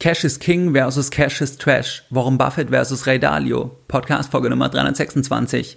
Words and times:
Cash 0.00 0.22
is 0.22 0.38
King 0.38 0.72
versus 0.72 1.10
Cash 1.10 1.40
is 1.40 1.56
Trash. 1.56 2.04
Warren 2.08 2.38
Buffett 2.38 2.70
versus 2.70 3.04
Ray 3.04 3.18
Dalio. 3.18 3.72
Podcast 3.88 4.30
Folge 4.30 4.48
Nummer 4.48 4.68
326. 4.68 5.76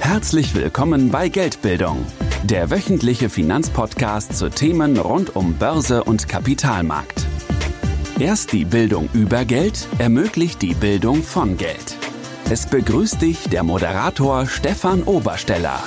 Herzlich 0.00 0.56
willkommen 0.56 1.12
bei 1.12 1.28
Geldbildung, 1.28 2.04
der 2.42 2.72
wöchentliche 2.72 3.28
Finanzpodcast 3.28 4.36
zu 4.36 4.50
Themen 4.50 4.98
rund 4.98 5.36
um 5.36 5.54
Börse 5.58 6.02
und 6.02 6.26
Kapitalmarkt. 6.26 7.24
Erst 8.18 8.52
die 8.52 8.64
Bildung 8.64 9.08
über 9.12 9.44
Geld 9.44 9.86
ermöglicht 10.00 10.62
die 10.62 10.74
Bildung 10.74 11.22
von 11.22 11.56
Geld. 11.56 11.96
Es 12.50 12.66
begrüßt 12.66 13.22
dich 13.22 13.48
der 13.48 13.62
Moderator 13.62 14.48
Stefan 14.48 15.04
Obersteller. 15.04 15.78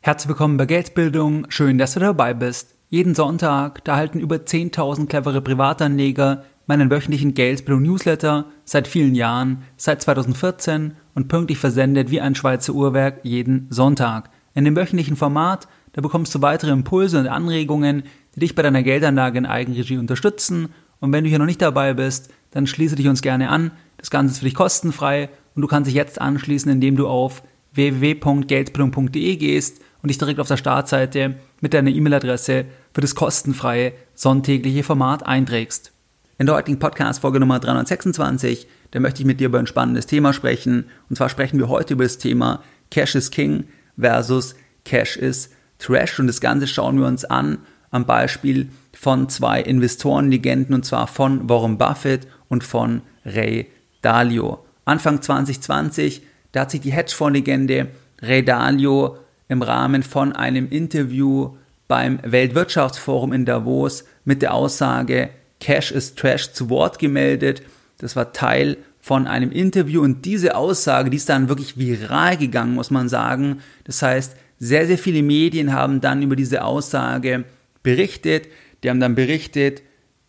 Herzlich 0.00 0.30
willkommen 0.30 0.56
bei 0.56 0.64
Geldbildung. 0.64 1.50
Schön, 1.50 1.76
dass 1.76 1.92
du 1.92 2.00
dabei 2.00 2.32
bist. 2.32 2.76
Jeden 2.92 3.14
Sonntag, 3.14 3.82
da 3.84 3.96
halten 3.96 4.20
über 4.20 4.36
10.000 4.36 5.06
clevere 5.06 5.40
Privatanleger 5.40 6.44
meinen 6.66 6.90
wöchentlichen 6.90 7.32
Geldbildung-Newsletter 7.32 8.44
seit 8.66 8.86
vielen 8.86 9.14
Jahren, 9.14 9.62
seit 9.78 10.02
2014 10.02 10.92
und 11.14 11.28
pünktlich 11.28 11.56
versendet 11.56 12.10
wie 12.10 12.20
ein 12.20 12.34
Schweizer 12.34 12.74
Uhrwerk 12.74 13.20
jeden 13.22 13.66
Sonntag. 13.70 14.28
In 14.52 14.66
dem 14.66 14.76
wöchentlichen 14.76 15.16
Format, 15.16 15.68
da 15.94 16.02
bekommst 16.02 16.34
du 16.34 16.42
weitere 16.42 16.70
Impulse 16.70 17.18
und 17.18 17.28
Anregungen, 17.28 18.02
die 18.34 18.40
dich 18.40 18.54
bei 18.54 18.60
deiner 18.60 18.82
Geldanlage 18.82 19.38
in 19.38 19.46
Eigenregie 19.46 19.96
unterstützen. 19.96 20.68
Und 21.00 21.14
wenn 21.14 21.24
du 21.24 21.30
hier 21.30 21.38
noch 21.38 21.46
nicht 21.46 21.62
dabei 21.62 21.94
bist, 21.94 22.30
dann 22.50 22.66
schließe 22.66 22.96
dich 22.96 23.08
uns 23.08 23.22
gerne 23.22 23.48
an. 23.48 23.70
Das 23.96 24.10
Ganze 24.10 24.32
ist 24.32 24.40
für 24.40 24.44
dich 24.44 24.54
kostenfrei 24.54 25.30
und 25.54 25.62
du 25.62 25.66
kannst 25.66 25.88
dich 25.88 25.96
jetzt 25.96 26.20
anschließen, 26.20 26.70
indem 26.70 26.96
du 26.96 27.08
auf 27.08 27.42
www.geldbildung.de 27.72 29.36
gehst 29.36 29.80
und 30.02 30.10
dich 30.10 30.18
direkt 30.18 30.40
auf 30.40 30.48
der 30.48 30.58
Startseite 30.58 31.36
mit 31.62 31.72
deiner 31.72 31.90
E-Mail-Adresse 31.90 32.66
für 32.92 33.00
das 33.00 33.14
kostenfreie 33.14 33.92
sonntägliche 34.14 34.82
Format 34.82 35.24
einträgst. 35.24 35.92
In 36.36 36.46
der 36.46 36.56
heutigen 36.56 36.80
Podcast-Folge 36.80 37.38
Nummer 37.38 37.60
326, 37.60 38.66
da 38.90 39.00
möchte 39.00 39.22
ich 39.22 39.26
mit 39.26 39.38
dir 39.38 39.46
über 39.46 39.60
ein 39.60 39.68
spannendes 39.68 40.06
Thema 40.06 40.32
sprechen. 40.32 40.86
Und 41.08 41.16
zwar 41.16 41.28
sprechen 41.28 41.58
wir 41.58 41.68
heute 41.68 41.94
über 41.94 42.02
das 42.02 42.18
Thema 42.18 42.62
Cash 42.90 43.14
is 43.14 43.30
King 43.30 43.64
versus 43.96 44.56
Cash 44.84 45.16
is 45.16 45.50
Trash. 45.78 46.18
Und 46.18 46.26
das 46.26 46.40
Ganze 46.40 46.66
schauen 46.66 46.98
wir 46.98 47.06
uns 47.06 47.24
an 47.24 47.58
am 47.92 48.06
Beispiel 48.06 48.68
von 48.92 49.28
zwei 49.28 49.60
Investorenlegenden 49.60 50.74
und 50.74 50.84
zwar 50.84 51.06
von 51.06 51.48
Warren 51.48 51.78
Buffett 51.78 52.26
und 52.48 52.64
von 52.64 53.02
Ray 53.24 53.68
Dalio. 54.00 54.64
Anfang 54.84 55.22
2020, 55.22 56.22
da 56.50 56.62
hat 56.62 56.72
sich 56.72 56.80
die 56.80 56.92
Hedgefonds-Legende 56.92 57.86
Ray 58.20 58.44
Dalio 58.44 59.18
im 59.48 59.62
Rahmen 59.62 60.02
von 60.02 60.32
einem 60.32 60.68
Interview 60.68 61.56
beim 61.88 62.18
Weltwirtschaftsforum 62.22 63.32
in 63.32 63.44
Davos 63.44 64.04
mit 64.24 64.42
der 64.42 64.54
Aussage 64.54 65.30
Cash 65.60 65.92
is 65.92 66.14
Trash 66.14 66.52
zu 66.52 66.70
Wort 66.70 66.98
gemeldet. 66.98 67.62
Das 67.98 68.16
war 68.16 68.32
Teil 68.32 68.78
von 69.00 69.26
einem 69.26 69.52
Interview 69.52 70.02
und 70.02 70.24
diese 70.24 70.56
Aussage, 70.56 71.10
die 71.10 71.16
ist 71.16 71.28
dann 71.28 71.48
wirklich 71.48 71.76
viral 71.76 72.36
gegangen, 72.36 72.74
muss 72.74 72.90
man 72.90 73.08
sagen. 73.08 73.60
Das 73.84 74.02
heißt, 74.02 74.36
sehr, 74.58 74.86
sehr 74.86 74.98
viele 74.98 75.22
Medien 75.22 75.72
haben 75.72 76.00
dann 76.00 76.22
über 76.22 76.36
diese 76.36 76.64
Aussage 76.64 77.44
berichtet. 77.82 78.48
Die 78.82 78.90
haben 78.90 79.00
dann 79.00 79.14
berichtet, 79.14 79.82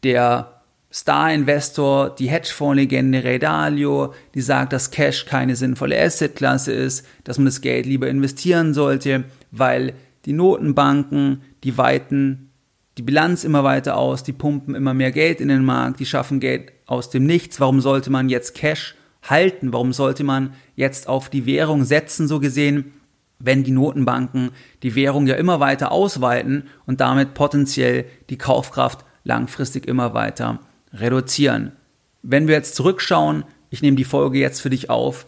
der 0.04 0.63
Star-Investor, 0.94 2.12
die 2.16 2.30
Hedgefonds-Legende 2.30 3.24
Ray 3.24 3.40
Dalio, 3.40 4.14
die 4.36 4.42
sagt, 4.42 4.74
dass 4.74 4.92
Cash 4.92 5.26
keine 5.26 5.56
sinnvolle 5.56 6.00
Assetklasse 6.00 6.72
ist, 6.72 7.06
dass 7.24 7.40
man 7.40 7.46
das 7.46 7.62
Geld 7.62 7.88
lieber 7.88 8.08
investieren 8.08 8.76
sollte, 8.76 9.24
weil 9.50 9.94
die 10.26 10.34
Notenbanken, 10.34 11.42
die 11.64 11.78
weiten 11.78 12.52
die 13.00 13.02
Bilanz 13.02 13.44
immer 13.44 13.64
weiter 13.64 13.98
aus, 13.98 14.22
die 14.22 14.34
pumpen 14.34 14.76
immer 14.76 14.94
mehr 14.94 15.12
Geld 15.12 15.42
in 15.42 15.48
den 15.48 15.66
Markt, 15.66 16.00
die 16.00 16.06
schaffen 16.06 16.40
Geld 16.40 16.72
aus 16.86 17.10
dem 17.10 17.26
Nichts. 17.26 17.60
Warum 17.60 17.82
sollte 17.82 18.12
man 18.12 18.30
jetzt 18.30 18.54
Cash 18.54 18.94
halten? 19.24 19.74
Warum 19.74 19.94
sollte 19.94 20.24
man 20.24 20.54
jetzt 20.76 21.08
auf 21.08 21.28
die 21.28 21.48
Währung 21.48 21.86
setzen, 21.86 22.28
so 22.28 22.40
gesehen, 22.40 22.94
wenn 23.40 23.64
die 23.64 23.72
Notenbanken 23.72 24.52
die 24.84 24.94
Währung 24.94 25.26
ja 25.26 25.36
immer 25.36 25.60
weiter 25.60 25.92
ausweiten 25.92 26.68
und 26.86 27.02
damit 27.02 27.34
potenziell 27.34 28.06
die 28.30 28.38
Kaufkraft 28.38 29.04
langfristig 29.24 29.88
immer 29.88 30.14
weiter 30.14 30.60
reduzieren. 30.94 31.74
Wenn 32.22 32.48
wir 32.48 32.56
jetzt 32.56 32.76
zurückschauen, 32.76 33.44
ich 33.70 33.82
nehme 33.82 33.98
die 33.98 34.04
Folge 34.04 34.40
jetzt 34.40 34.62
für 34.62 34.70
dich 34.70 34.90
auf, 34.90 35.26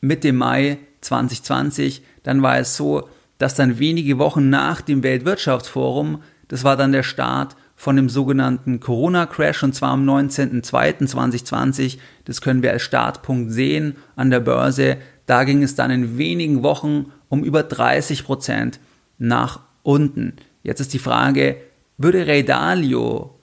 mit 0.00 0.24
dem 0.24 0.36
Mai 0.36 0.78
2020, 1.00 2.02
dann 2.22 2.42
war 2.42 2.58
es 2.58 2.76
so, 2.76 3.08
dass 3.38 3.54
dann 3.54 3.78
wenige 3.78 4.18
Wochen 4.18 4.50
nach 4.50 4.80
dem 4.80 5.02
Weltwirtschaftsforum, 5.02 6.22
das 6.48 6.64
war 6.64 6.76
dann 6.76 6.92
der 6.92 7.02
Start 7.02 7.56
von 7.76 7.94
dem 7.94 8.08
sogenannten 8.08 8.80
Corona-Crash 8.80 9.62
und 9.62 9.74
zwar 9.74 9.90
am 9.90 10.04
19.02.2020, 10.08 11.98
das 12.24 12.40
können 12.40 12.62
wir 12.62 12.72
als 12.72 12.82
Startpunkt 12.82 13.52
sehen 13.52 13.96
an 14.16 14.30
der 14.30 14.40
Börse, 14.40 14.96
da 15.26 15.44
ging 15.44 15.62
es 15.62 15.76
dann 15.76 15.92
in 15.92 16.18
wenigen 16.18 16.64
Wochen 16.64 17.12
um 17.28 17.44
über 17.44 17.62
30 17.62 18.24
Prozent 18.24 18.80
nach 19.18 19.60
unten. 19.82 20.34
Jetzt 20.62 20.80
ist 20.80 20.92
die 20.92 20.98
Frage, 20.98 21.56
würde 21.96 22.26
Ray 22.26 22.44
Dalio 22.44 23.37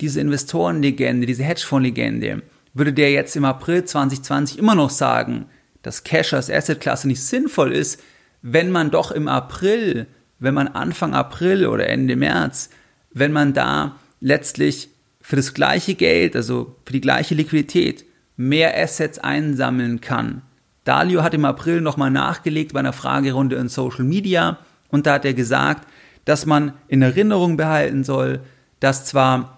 diese 0.00 0.20
Investorenlegende, 0.20 1.26
diese 1.26 1.44
Hedgefondslegende, 1.44 2.42
würde 2.74 2.92
der 2.92 3.10
jetzt 3.10 3.36
im 3.36 3.44
April 3.44 3.84
2020 3.84 4.58
immer 4.58 4.74
noch 4.74 4.90
sagen, 4.90 5.46
dass 5.82 6.04
Cash 6.04 6.34
als 6.34 6.50
Assetklasse 6.50 7.08
nicht 7.08 7.22
sinnvoll 7.22 7.72
ist, 7.72 8.00
wenn 8.42 8.70
man 8.70 8.90
doch 8.90 9.10
im 9.10 9.28
April, 9.28 10.06
wenn 10.38 10.54
man 10.54 10.68
Anfang 10.68 11.14
April 11.14 11.66
oder 11.66 11.88
Ende 11.88 12.16
März, 12.16 12.70
wenn 13.12 13.32
man 13.32 13.52
da 13.52 13.96
letztlich 14.20 14.90
für 15.20 15.36
das 15.36 15.54
gleiche 15.54 15.94
Geld, 15.94 16.36
also 16.36 16.76
für 16.84 16.92
die 16.92 17.00
gleiche 17.00 17.34
Liquidität, 17.34 18.04
mehr 18.36 18.80
Assets 18.80 19.18
einsammeln 19.18 20.00
kann. 20.00 20.42
Dalio 20.84 21.22
hat 21.22 21.34
im 21.34 21.44
April 21.44 21.80
nochmal 21.80 22.10
nachgelegt 22.10 22.72
bei 22.72 22.80
einer 22.80 22.92
Fragerunde 22.92 23.56
in 23.56 23.68
Social 23.68 24.04
Media 24.04 24.58
und 24.88 25.06
da 25.06 25.14
hat 25.14 25.24
er 25.24 25.34
gesagt, 25.34 25.86
dass 26.24 26.46
man 26.46 26.72
in 26.86 27.02
Erinnerung 27.02 27.56
behalten 27.56 28.04
soll, 28.04 28.40
dass 28.80 29.04
zwar 29.04 29.57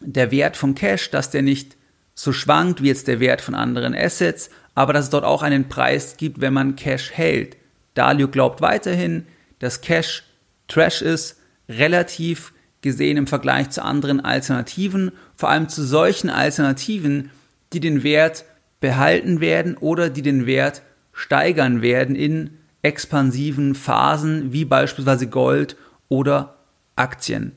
der 0.00 0.30
Wert 0.30 0.56
von 0.56 0.74
Cash, 0.74 1.10
dass 1.10 1.30
der 1.30 1.42
nicht 1.42 1.76
so 2.14 2.32
schwankt 2.32 2.82
wie 2.82 2.88
jetzt 2.88 3.08
der 3.08 3.20
Wert 3.20 3.40
von 3.40 3.54
anderen 3.54 3.94
Assets, 3.94 4.50
aber 4.74 4.92
dass 4.92 5.06
es 5.06 5.10
dort 5.10 5.24
auch 5.24 5.42
einen 5.42 5.68
Preis 5.68 6.16
gibt, 6.16 6.40
wenn 6.40 6.52
man 6.52 6.76
Cash 6.76 7.12
hält. 7.12 7.56
Dalio 7.94 8.28
glaubt 8.28 8.60
weiterhin, 8.60 9.26
dass 9.58 9.80
Cash 9.80 10.24
Trash 10.68 11.02
ist, 11.02 11.40
relativ 11.68 12.52
gesehen 12.82 13.16
im 13.16 13.26
Vergleich 13.26 13.70
zu 13.70 13.82
anderen 13.82 14.20
Alternativen, 14.20 15.12
vor 15.34 15.48
allem 15.48 15.68
zu 15.68 15.84
solchen 15.84 16.30
Alternativen, 16.30 17.30
die 17.72 17.80
den 17.80 18.02
Wert 18.02 18.44
behalten 18.80 19.40
werden 19.40 19.76
oder 19.76 20.10
die 20.10 20.22
den 20.22 20.46
Wert 20.46 20.82
steigern 21.12 21.82
werden 21.82 22.14
in 22.14 22.58
expansiven 22.82 23.74
Phasen 23.74 24.52
wie 24.52 24.64
beispielsweise 24.64 25.26
Gold 25.26 25.76
oder 26.08 26.56
Aktien. 26.94 27.52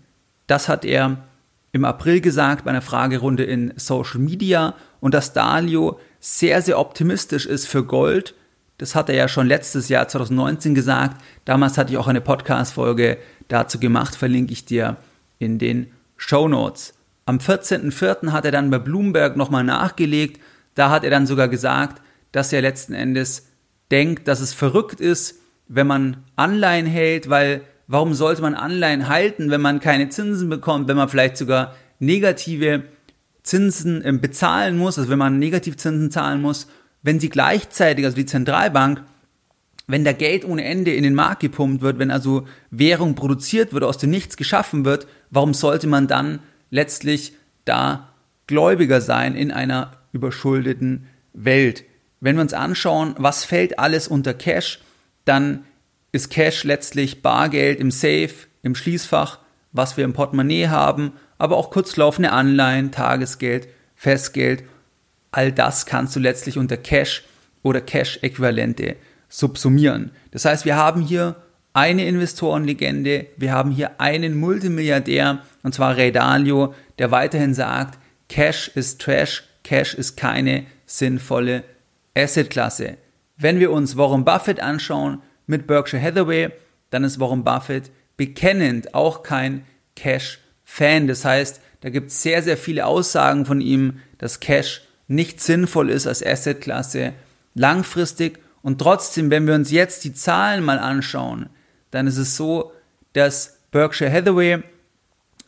Das 0.47 0.67
hat 0.67 0.85
er 0.85 1.23
im 1.71 1.85
April 1.85 2.21
gesagt 2.21 2.65
bei 2.65 2.71
einer 2.71 2.81
Fragerunde 2.81 3.43
in 3.43 3.73
Social 3.75 4.19
Media 4.19 4.75
und 4.99 5.13
dass 5.13 5.33
Dalio 5.33 5.99
sehr, 6.19 6.61
sehr 6.61 6.79
optimistisch 6.79 7.45
ist 7.45 7.67
für 7.67 7.83
Gold. 7.83 8.33
Das 8.77 8.95
hat 8.95 9.09
er 9.09 9.15
ja 9.15 9.27
schon 9.27 9.47
letztes 9.47 9.89
Jahr 9.89 10.07
2019 10.07 10.73
gesagt. 10.73 11.21
Damals 11.45 11.77
hatte 11.77 11.91
ich 11.91 11.97
auch 11.97 12.07
eine 12.07 12.21
Podcast-Folge 12.21 13.17
dazu 13.47 13.79
gemacht, 13.79 14.15
verlinke 14.15 14.53
ich 14.53 14.65
dir 14.65 14.97
in 15.37 15.59
den 15.59 15.91
Show 16.17 16.47
Notes. 16.47 16.93
Am 17.25 17.37
14.04. 17.37 18.31
hat 18.31 18.45
er 18.45 18.51
dann 18.51 18.71
bei 18.71 18.79
Bloomberg 18.79 19.37
nochmal 19.37 19.63
nachgelegt. 19.63 20.41
Da 20.75 20.89
hat 20.89 21.03
er 21.03 21.09
dann 21.09 21.27
sogar 21.27 21.47
gesagt, 21.47 22.01
dass 22.31 22.53
er 22.53 22.61
letzten 22.61 22.93
Endes 22.93 23.47
denkt, 23.91 24.27
dass 24.27 24.39
es 24.39 24.53
verrückt 24.53 24.99
ist, 24.99 25.39
wenn 25.67 25.87
man 25.87 26.23
Anleihen 26.35 26.85
hält, 26.85 27.29
weil 27.29 27.61
warum 27.89 28.13
sollte 28.13 28.43
man 28.43 28.53
Anleihen 28.53 29.09
halten, 29.09 29.49
wenn 29.49 29.61
man 29.61 29.79
keine 29.81 30.09
Zinsen 30.09 30.47
bekommt, 30.47 30.87
wenn 30.87 30.95
man 30.95 31.09
vielleicht 31.09 31.37
sogar 31.37 31.75
negative 31.97 32.83
Zinsen 33.41 34.03
ähm, 34.05 34.21
bezahlen 34.21 34.77
muss, 34.77 34.99
also 34.99 35.09
wenn 35.09 35.17
man 35.17 35.39
Negativzinsen 35.39 36.11
zahlen 36.11 36.39
muss, 36.39 36.67
wenn 37.01 37.19
sie 37.19 37.29
gleichzeitig, 37.29 38.05
also 38.05 38.15
die 38.15 38.27
Zentralbank, 38.27 39.03
wenn 39.87 40.05
da 40.05 40.11
Geld 40.11 40.45
ohne 40.45 40.65
Ende 40.65 40.93
in 40.93 41.01
den 41.01 41.15
Markt 41.15 41.39
gepumpt 41.39 41.81
wird, 41.81 41.97
wenn 41.97 42.11
also 42.11 42.45
Währung 42.69 43.15
produziert 43.15 43.73
wird, 43.73 43.83
aus 43.83 43.97
dem 43.97 44.11
Nichts 44.11 44.37
geschaffen 44.37 44.85
wird, 44.85 45.07
warum 45.31 45.55
sollte 45.55 45.87
man 45.87 46.07
dann 46.07 46.39
letztlich 46.69 47.33
da 47.65 48.09
Gläubiger 48.45 49.01
sein 49.01 49.35
in 49.35 49.51
einer 49.51 49.93
überschuldeten 50.11 51.07
Welt? 51.33 51.85
Wenn 52.19 52.35
wir 52.35 52.43
uns 52.43 52.53
anschauen, 52.53 53.15
was 53.17 53.45
fällt 53.45 53.79
alles 53.79 54.07
unter 54.07 54.35
Cash, 54.35 54.79
dann 55.25 55.63
ist 56.11 56.29
Cash 56.29 56.63
letztlich 56.63 57.21
Bargeld 57.21 57.79
im 57.79 57.91
Safe, 57.91 58.33
im 58.63 58.75
Schließfach, 58.75 59.39
was 59.71 59.97
wir 59.97 60.05
im 60.05 60.13
Portemonnaie 60.13 60.67
haben, 60.67 61.13
aber 61.37 61.57
auch 61.57 61.69
kurzlaufende 61.69 62.31
Anleihen, 62.31 62.91
Tagesgeld, 62.91 63.67
Festgeld. 63.95 64.63
All 65.31 65.51
das 65.51 65.85
kannst 65.85 66.15
du 66.15 66.19
letztlich 66.19 66.57
unter 66.57 66.77
Cash 66.77 67.23
oder 67.61 67.81
Cash-Äquivalente 67.81 68.95
subsumieren. 69.27 70.11
Das 70.31 70.45
heißt, 70.45 70.65
wir 70.65 70.75
haben 70.75 71.01
hier 71.01 71.35
eine 71.73 72.05
Investorenlegende, 72.05 73.27
wir 73.37 73.53
haben 73.53 73.71
hier 73.71 74.01
einen 74.01 74.39
Multimilliardär, 74.39 75.43
und 75.61 75.73
zwar 75.73 75.97
Ray 75.97 76.11
Dalio, 76.11 76.73
der 76.97 77.11
weiterhin 77.11 77.53
sagt, 77.53 77.99
Cash 78.27 78.69
ist 78.73 79.01
Trash, 79.01 79.43
Cash 79.63 79.93
ist 79.93 80.17
keine 80.17 80.65
sinnvolle 80.85 81.63
Assetklasse. 82.15 82.97
Wenn 83.37 83.59
wir 83.59 83.71
uns 83.71 83.97
Warren 83.97 84.25
Buffett 84.25 84.59
anschauen 84.59 85.21
mit 85.49 85.65
Berkshire 85.65 86.01
Hathaway, 86.01 86.51
dann 86.91 87.03
ist 87.03 87.19
Warren 87.19 87.43
Buffett 87.43 87.91
bekennend 88.17 88.93
auch 88.93 89.23
kein 89.23 89.65
Cash-Fan. 89.95 91.07
Das 91.07 91.25
heißt, 91.25 91.59
da 91.81 91.89
gibt 91.89 92.11
es 92.11 92.21
sehr, 92.21 92.43
sehr 92.43 92.57
viele 92.57 92.85
Aussagen 92.85 93.45
von 93.45 93.59
ihm, 93.59 93.99
dass 94.19 94.39
Cash 94.39 94.81
nicht 95.07 95.41
sinnvoll 95.41 95.89
ist 95.89 96.05
als 96.05 96.23
Assetklasse 96.23 97.13
langfristig. 97.55 98.39
Und 98.61 98.79
trotzdem, 98.79 99.31
wenn 99.31 99.47
wir 99.47 99.55
uns 99.55 99.71
jetzt 99.71 100.03
die 100.03 100.13
Zahlen 100.13 100.63
mal 100.63 100.77
anschauen, 100.77 101.49
dann 101.89 102.05
ist 102.05 102.17
es 102.17 102.35
so, 102.37 102.71
dass 103.13 103.57
Berkshire 103.71 104.11
Hathaway, 104.11 104.61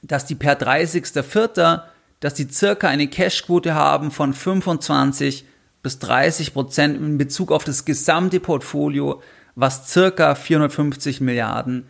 dass 0.01 0.25
die 0.25 0.35
per 0.35 0.59
30.04., 0.59 1.83
dass 2.21 2.33
die 2.33 2.49
circa 2.49 2.87
eine 2.87 3.07
Cashquote 3.07 3.75
haben 3.75 4.09
von 4.09 4.33
25 4.33 5.45
bis 5.83 5.99
30 5.99 6.53
Prozent 6.53 6.97
in 6.97 7.17
Bezug 7.17 7.51
auf 7.51 7.63
das 7.63 7.85
gesamte 7.85 8.39
Portfolio, 8.39 9.21
was 9.55 9.91
circa 9.91 10.35
450 10.35 11.21
Milliarden 11.21 11.85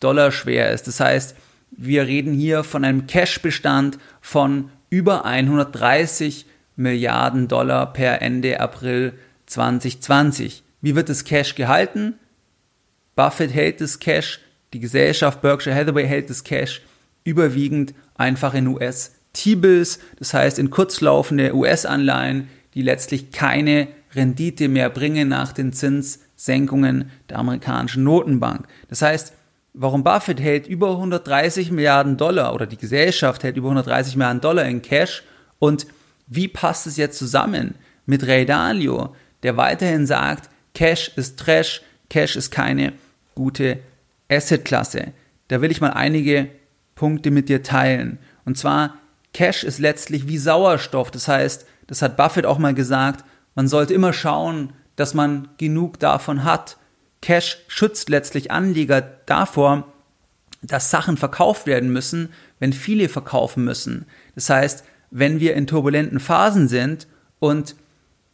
Dollar 0.00 0.32
schwer 0.32 0.72
ist. 0.72 0.86
Das 0.86 1.00
heißt, 1.00 1.36
wir 1.70 2.06
reden 2.06 2.34
hier 2.34 2.64
von 2.64 2.84
einem 2.84 3.06
Cashbestand 3.06 3.98
von 4.20 4.70
über 4.90 5.24
130 5.24 6.46
Milliarden 6.76 7.48
Dollar 7.48 7.92
per 7.92 8.22
Ende 8.22 8.60
April 8.60 9.14
2020. 9.46 10.62
Wie 10.80 10.94
wird 10.94 11.08
das 11.08 11.24
Cash 11.24 11.54
gehalten? 11.54 12.14
Buffett 13.14 13.52
hält 13.52 13.80
das 13.80 13.98
Cash, 13.98 14.40
die 14.72 14.80
Gesellschaft 14.80 15.40
Berkshire 15.40 15.74
Hathaway 15.74 16.06
hält 16.06 16.28
das 16.28 16.44
Cash 16.44 16.82
überwiegend 17.24 17.94
einfach 18.14 18.54
in 18.54 18.68
US 18.68 19.12
T-Bills, 19.32 19.98
das 20.18 20.32
heißt 20.32 20.58
in 20.58 20.70
kurzlaufende 20.70 21.54
US-Anleihen, 21.54 22.48
die 22.74 22.82
letztlich 22.82 23.32
keine 23.32 23.88
Rendite 24.14 24.68
mehr 24.68 24.88
bringen 24.90 25.28
nach 25.28 25.52
den 25.52 25.72
Zinssenkungen 26.36 27.10
der 27.28 27.38
amerikanischen 27.38 28.04
Notenbank. 28.04 28.66
Das 28.88 29.02
heißt, 29.02 29.32
warum 29.72 30.04
Buffett 30.04 30.40
hält 30.40 30.66
über 30.66 30.92
130 30.92 31.70
Milliarden 31.70 32.16
Dollar 32.16 32.54
oder 32.54 32.66
die 32.66 32.76
Gesellschaft 32.76 33.42
hält 33.42 33.56
über 33.56 33.68
130 33.68 34.16
Milliarden 34.16 34.40
Dollar 34.40 34.64
in 34.66 34.82
Cash 34.82 35.22
und 35.58 35.86
wie 36.26 36.48
passt 36.48 36.86
es 36.86 36.96
jetzt 36.96 37.18
zusammen 37.18 37.74
mit 38.04 38.26
Ray 38.26 38.46
Dalio, 38.46 39.14
der 39.42 39.56
weiterhin 39.56 40.06
sagt, 40.06 40.50
Cash 40.74 41.10
ist 41.16 41.38
Trash, 41.38 41.82
Cash 42.10 42.36
ist 42.36 42.50
keine 42.50 42.92
gute 43.34 43.78
Assetklasse. 44.30 45.12
Da 45.48 45.60
will 45.62 45.70
ich 45.70 45.80
mal 45.80 45.90
einige 45.90 46.48
Punkte 46.94 47.30
mit 47.30 47.48
dir 47.48 47.62
teilen. 47.62 48.18
Und 48.44 48.58
zwar, 48.58 48.96
Cash 49.32 49.64
ist 49.64 49.78
letztlich 49.78 50.28
wie 50.28 50.38
Sauerstoff. 50.38 51.10
Das 51.10 51.28
heißt, 51.28 51.66
das 51.86 52.02
hat 52.02 52.16
Buffett 52.16 52.46
auch 52.46 52.58
mal 52.58 52.74
gesagt, 52.74 53.24
man 53.54 53.68
sollte 53.68 53.94
immer 53.94 54.12
schauen, 54.12 54.72
dass 54.96 55.14
man 55.14 55.48
genug 55.58 55.98
davon 55.98 56.44
hat. 56.44 56.78
Cash 57.22 57.58
schützt 57.68 58.08
letztlich 58.08 58.50
Anleger 58.50 59.00
davor, 59.00 59.92
dass 60.62 60.90
Sachen 60.90 61.16
verkauft 61.16 61.66
werden 61.66 61.92
müssen, 61.92 62.30
wenn 62.58 62.72
viele 62.72 63.08
verkaufen 63.08 63.64
müssen. 63.64 64.06
Das 64.34 64.50
heißt, 64.50 64.84
wenn 65.10 65.40
wir 65.40 65.54
in 65.54 65.66
turbulenten 65.66 66.20
Phasen 66.20 66.68
sind 66.68 67.06
und 67.38 67.76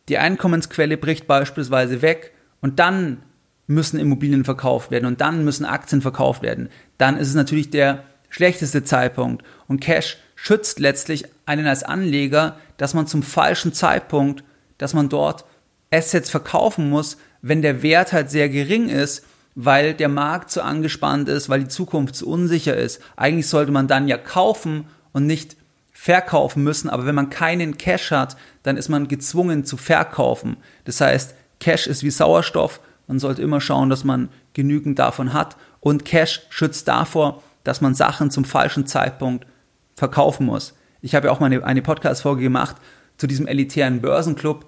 die 0.09 0.19
Einkommensquelle 0.19 0.97
bricht 0.97 1.27
beispielsweise 1.27 2.03
weg 2.03 2.33
und 2.61 2.79
dann 2.79 3.23
müssen 3.67 4.01
Immobilien 4.01 4.45
verkauft 4.45 4.91
werden 4.91 5.07
und 5.07 5.21
dann 5.21 5.45
müssen 5.45 5.65
Aktien 5.65 6.03
verkauft 6.03 6.43
werden, 6.43 6.69
dann 6.99 7.17
ist 7.17 7.29
es 7.29 7.35
natürlich 7.35 7.71
der 7.71 8.05
schlechteste 8.29 8.85
Zeitpunkt. 8.85 9.45
Und 9.69 9.81
Cash 9.81 10.19
schützt 10.35 10.81
letztlich 10.81 11.25
einen 11.47 11.67
als 11.67 11.85
Anleger, 11.85 12.57
dass 12.77 12.95
man 12.95 13.07
zum 13.07 13.23
falschen 13.23 13.73
Zeitpunkt, 13.73 14.43
dass 14.79 14.95
man 14.95 15.09
dort 15.09 15.45
Assets 15.93 16.31
verkaufen 16.31 16.89
muss, 16.91 17.17
wenn 17.43 17.63
der 17.63 17.83
Wert 17.83 18.13
halt 18.13 18.31
sehr 18.31 18.49
gering 18.49 18.89
ist, 18.89 19.25
weil 19.55 19.95
der 19.95 20.09
Markt 20.09 20.51
zu 20.51 20.63
angespannt 20.63 21.29
ist, 21.29 21.49
weil 21.49 21.61
die 21.61 21.69
Zukunft 21.69 22.17
zu 22.17 22.29
unsicher 22.29 22.77
ist. 22.77 23.01
Eigentlich 23.17 23.49
sollte 23.49 23.73
man 23.73 23.87
dann 23.87 24.09
ja 24.09 24.17
kaufen 24.17 24.87
und 25.13 25.27
nicht 25.27 25.57
verkaufen 25.93 26.65
müssen, 26.65 26.89
aber 26.89 27.07
wenn 27.07 27.15
man 27.15 27.31
keinen 27.31 27.77
Cash 27.77 28.11
hat, 28.11 28.37
dann 28.63 28.77
ist 28.77 28.89
man 28.89 29.09
gezwungen 29.09 29.65
zu 29.65 29.77
verkaufen. 29.77 30.57
Das 30.85 31.01
heißt, 31.01 31.35
Cash 31.61 31.87
ist 31.87 32.03
wie 32.03 32.11
Sauerstoff, 32.11 32.81
man 33.07 33.19
sollte 33.19 33.43
immer 33.43 33.61
schauen, 33.61 33.91
dass 33.91 34.05
man 34.05 34.31
genügend 34.55 34.99
davon 34.99 35.33
hat 35.33 35.57
und 35.81 36.05
Cash 36.05 36.43
schützt 36.49 36.89
davor, 36.89 37.43
dass 37.63 37.81
man 37.81 37.95
Sachen 37.95 38.31
zum 38.31 38.45
falschen 38.45 38.87
Zeitpunkt 38.87 39.47
verkaufen 39.95 40.47
muss. 40.47 40.75
Ich 41.03 41.15
habe 41.15 41.27
ja 41.27 41.33
auch 41.33 41.41
mal 41.41 41.63
eine, 41.63 41.83
Podcast-Folge 41.83 42.43
gemacht 42.43 42.77
zu 43.17 43.27
diesem 43.27 43.47
elitären 43.47 44.01
Börsenclub, 44.01 44.65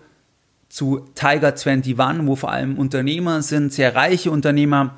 zu 0.74 1.06
Tiger 1.14 1.54
21, 1.54 1.96
wo 2.26 2.34
vor 2.34 2.50
allem 2.50 2.78
Unternehmer 2.78 3.42
sind, 3.42 3.72
sehr 3.72 3.94
reiche 3.94 4.32
Unternehmer, 4.32 4.96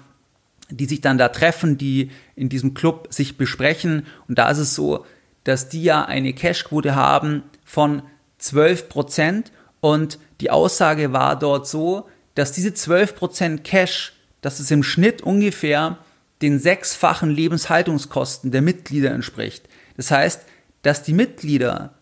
die 0.70 0.86
sich 0.86 1.02
dann 1.02 1.18
da 1.18 1.28
treffen, 1.28 1.76
die 1.76 2.10
in 2.34 2.48
diesem 2.48 2.72
Club 2.72 3.08
sich 3.10 3.36
besprechen. 3.36 4.06
Und 4.26 4.38
da 4.38 4.48
ist 4.50 4.56
es 4.56 4.74
so, 4.74 5.04
dass 5.44 5.68
die 5.68 5.82
ja 5.82 6.06
eine 6.06 6.32
Cashquote 6.32 6.94
haben 6.94 7.42
von 7.62 8.00
12 8.38 8.88
Prozent. 8.88 9.52
Und 9.82 10.18
die 10.40 10.48
Aussage 10.48 11.12
war 11.12 11.38
dort 11.38 11.68
so, 11.68 12.08
dass 12.34 12.52
diese 12.52 12.70
12% 12.70 13.58
Cash, 13.58 14.14
dass 14.40 14.60
es 14.60 14.70
im 14.70 14.82
Schnitt 14.82 15.20
ungefähr 15.20 15.98
den 16.40 16.58
sechsfachen 16.58 17.28
Lebenshaltungskosten 17.28 18.50
der 18.50 18.62
Mitglieder 18.62 19.10
entspricht. 19.10 19.68
Das 19.98 20.10
heißt, 20.10 20.40
dass 20.80 21.02
die 21.02 21.12
Mitglieder 21.12 21.92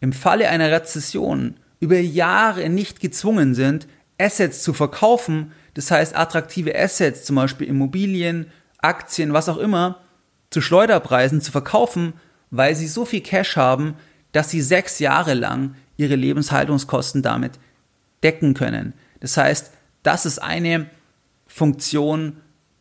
im 0.00 0.12
Falle 0.12 0.48
einer 0.48 0.72
Rezession 0.72 1.54
über 1.80 1.98
Jahre 1.98 2.68
nicht 2.68 3.00
gezwungen 3.00 3.54
sind, 3.54 3.88
Assets 4.18 4.62
zu 4.62 4.72
verkaufen, 4.72 5.52
das 5.74 5.90
heißt 5.90 6.14
attraktive 6.14 6.78
Assets, 6.78 7.24
zum 7.24 7.36
Beispiel 7.36 7.66
Immobilien, 7.66 8.46
Aktien, 8.78 9.32
was 9.32 9.48
auch 9.48 9.56
immer, 9.56 10.00
zu 10.50 10.60
Schleuderpreisen 10.60 11.40
zu 11.40 11.50
verkaufen, 11.52 12.14
weil 12.50 12.74
sie 12.76 12.88
so 12.88 13.04
viel 13.04 13.20
Cash 13.20 13.56
haben, 13.56 13.94
dass 14.32 14.50
sie 14.50 14.60
sechs 14.60 14.98
Jahre 14.98 15.34
lang 15.34 15.74
ihre 15.96 16.16
Lebenshaltungskosten 16.16 17.22
damit 17.22 17.52
decken 18.22 18.54
können. 18.54 18.94
Das 19.20 19.36
heißt, 19.36 19.72
das 20.02 20.26
ist 20.26 20.40
eine 20.40 20.86
Funktion 21.46 22.36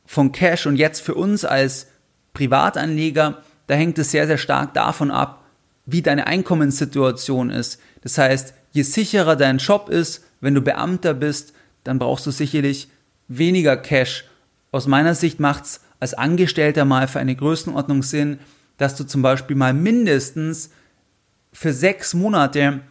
von 0.05 0.31
Cash 0.31 0.65
und 0.65 0.75
jetzt 0.75 1.01
für 1.01 1.15
uns 1.15 1.45
als 1.45 1.87
Privatanleger, 2.33 3.43
da 3.67 3.75
hängt 3.75 3.99
es 3.99 4.11
sehr, 4.11 4.27
sehr 4.27 4.37
stark 4.37 4.73
davon 4.73 5.11
ab, 5.11 5.43
wie 5.85 6.01
deine 6.01 6.27
Einkommenssituation 6.27 7.49
ist. 7.49 7.79
Das 8.01 8.17
heißt, 8.17 8.53
je 8.71 8.83
sicherer 8.83 9.35
dein 9.35 9.57
Job 9.57 9.89
ist, 9.89 10.25
wenn 10.41 10.55
du 10.55 10.61
Beamter 10.61 11.13
bist, 11.13 11.53
dann 11.83 11.99
brauchst 11.99 12.25
du 12.25 12.31
sicherlich 12.31 12.89
weniger 13.27 13.77
Cash. 13.77 14.25
Aus 14.71 14.87
meiner 14.87 15.15
Sicht 15.15 15.39
macht 15.39 15.65
es 15.65 15.81
als 15.99 16.13
Angestellter 16.13 16.85
mal 16.85 17.07
für 17.07 17.19
eine 17.19 17.35
Größenordnung 17.35 18.03
Sinn, 18.03 18.39
dass 18.77 18.95
du 18.95 19.03
zum 19.03 19.21
Beispiel 19.21 19.55
mal 19.55 19.73
mindestens 19.73 20.69
für 21.51 21.73
sechs 21.73 22.13
Monate 22.13 22.81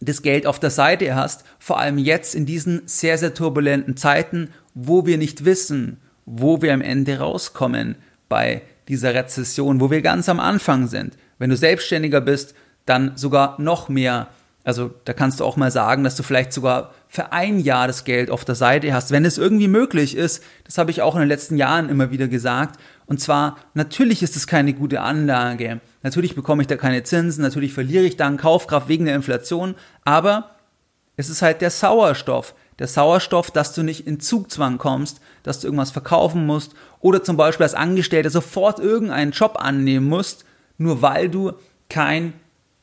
das 0.00 0.22
Geld 0.22 0.46
auf 0.46 0.58
der 0.58 0.70
Seite 0.70 1.14
hast, 1.14 1.44
vor 1.58 1.78
allem 1.78 1.98
jetzt 1.98 2.34
in 2.34 2.46
diesen 2.46 2.82
sehr, 2.86 3.18
sehr 3.18 3.34
turbulenten 3.34 3.96
Zeiten, 3.96 4.50
wo 4.74 5.04
wir 5.04 5.18
nicht 5.18 5.44
wissen, 5.44 5.98
wo 6.24 6.62
wir 6.62 6.72
am 6.72 6.80
Ende 6.80 7.18
rauskommen 7.18 7.96
bei 8.28 8.62
dieser 8.88 9.14
Rezession, 9.14 9.80
wo 9.80 9.90
wir 9.90 10.00
ganz 10.00 10.28
am 10.28 10.40
Anfang 10.40 10.86
sind. 10.86 11.16
Wenn 11.38 11.50
du 11.50 11.56
selbstständiger 11.56 12.20
bist, 12.20 12.54
dann 12.86 13.16
sogar 13.16 13.60
noch 13.60 13.88
mehr. 13.88 14.28
Also 14.62 14.90
da 15.04 15.14
kannst 15.14 15.40
du 15.40 15.44
auch 15.44 15.56
mal 15.56 15.70
sagen, 15.70 16.04
dass 16.04 16.16
du 16.16 16.22
vielleicht 16.22 16.52
sogar 16.52 16.92
für 17.08 17.32
ein 17.32 17.60
Jahr 17.60 17.86
das 17.86 18.04
Geld 18.04 18.30
auf 18.30 18.44
der 18.44 18.54
Seite 18.54 18.92
hast, 18.92 19.10
wenn 19.10 19.24
es 19.24 19.38
irgendwie 19.38 19.68
möglich 19.68 20.16
ist. 20.16 20.44
Das 20.64 20.76
habe 20.76 20.90
ich 20.90 21.00
auch 21.00 21.14
in 21.14 21.20
den 21.20 21.28
letzten 21.28 21.56
Jahren 21.56 21.88
immer 21.88 22.10
wieder 22.10 22.28
gesagt. 22.28 22.78
Und 23.06 23.20
zwar, 23.20 23.56
natürlich 23.74 24.22
ist 24.22 24.36
es 24.36 24.46
keine 24.46 24.74
gute 24.74 25.00
Anlage. 25.00 25.80
Natürlich 26.02 26.34
bekomme 26.34 26.62
ich 26.62 26.68
da 26.68 26.76
keine 26.76 27.02
Zinsen, 27.02 27.42
natürlich 27.42 27.72
verliere 27.72 28.04
ich 28.04 28.16
dann 28.16 28.36
Kaufkraft 28.36 28.88
wegen 28.88 29.06
der 29.06 29.16
Inflation, 29.16 29.74
aber 30.04 30.50
es 31.16 31.28
ist 31.28 31.42
halt 31.42 31.60
der 31.60 31.70
Sauerstoff. 31.70 32.54
Der 32.78 32.86
Sauerstoff, 32.86 33.50
dass 33.50 33.74
du 33.74 33.82
nicht 33.82 34.06
in 34.06 34.20
Zugzwang 34.20 34.78
kommst, 34.78 35.20
dass 35.42 35.60
du 35.60 35.66
irgendwas 35.66 35.90
verkaufen 35.90 36.46
musst 36.46 36.74
oder 37.00 37.22
zum 37.22 37.36
Beispiel 37.36 37.64
als 37.64 37.74
Angestellter 37.74 38.30
sofort 38.30 38.78
irgendeinen 38.78 39.32
Job 39.32 39.56
annehmen 39.58 40.08
musst, 40.08 40.44
nur 40.78 41.02
weil 41.02 41.28
du 41.28 41.52
kein, 41.90 42.32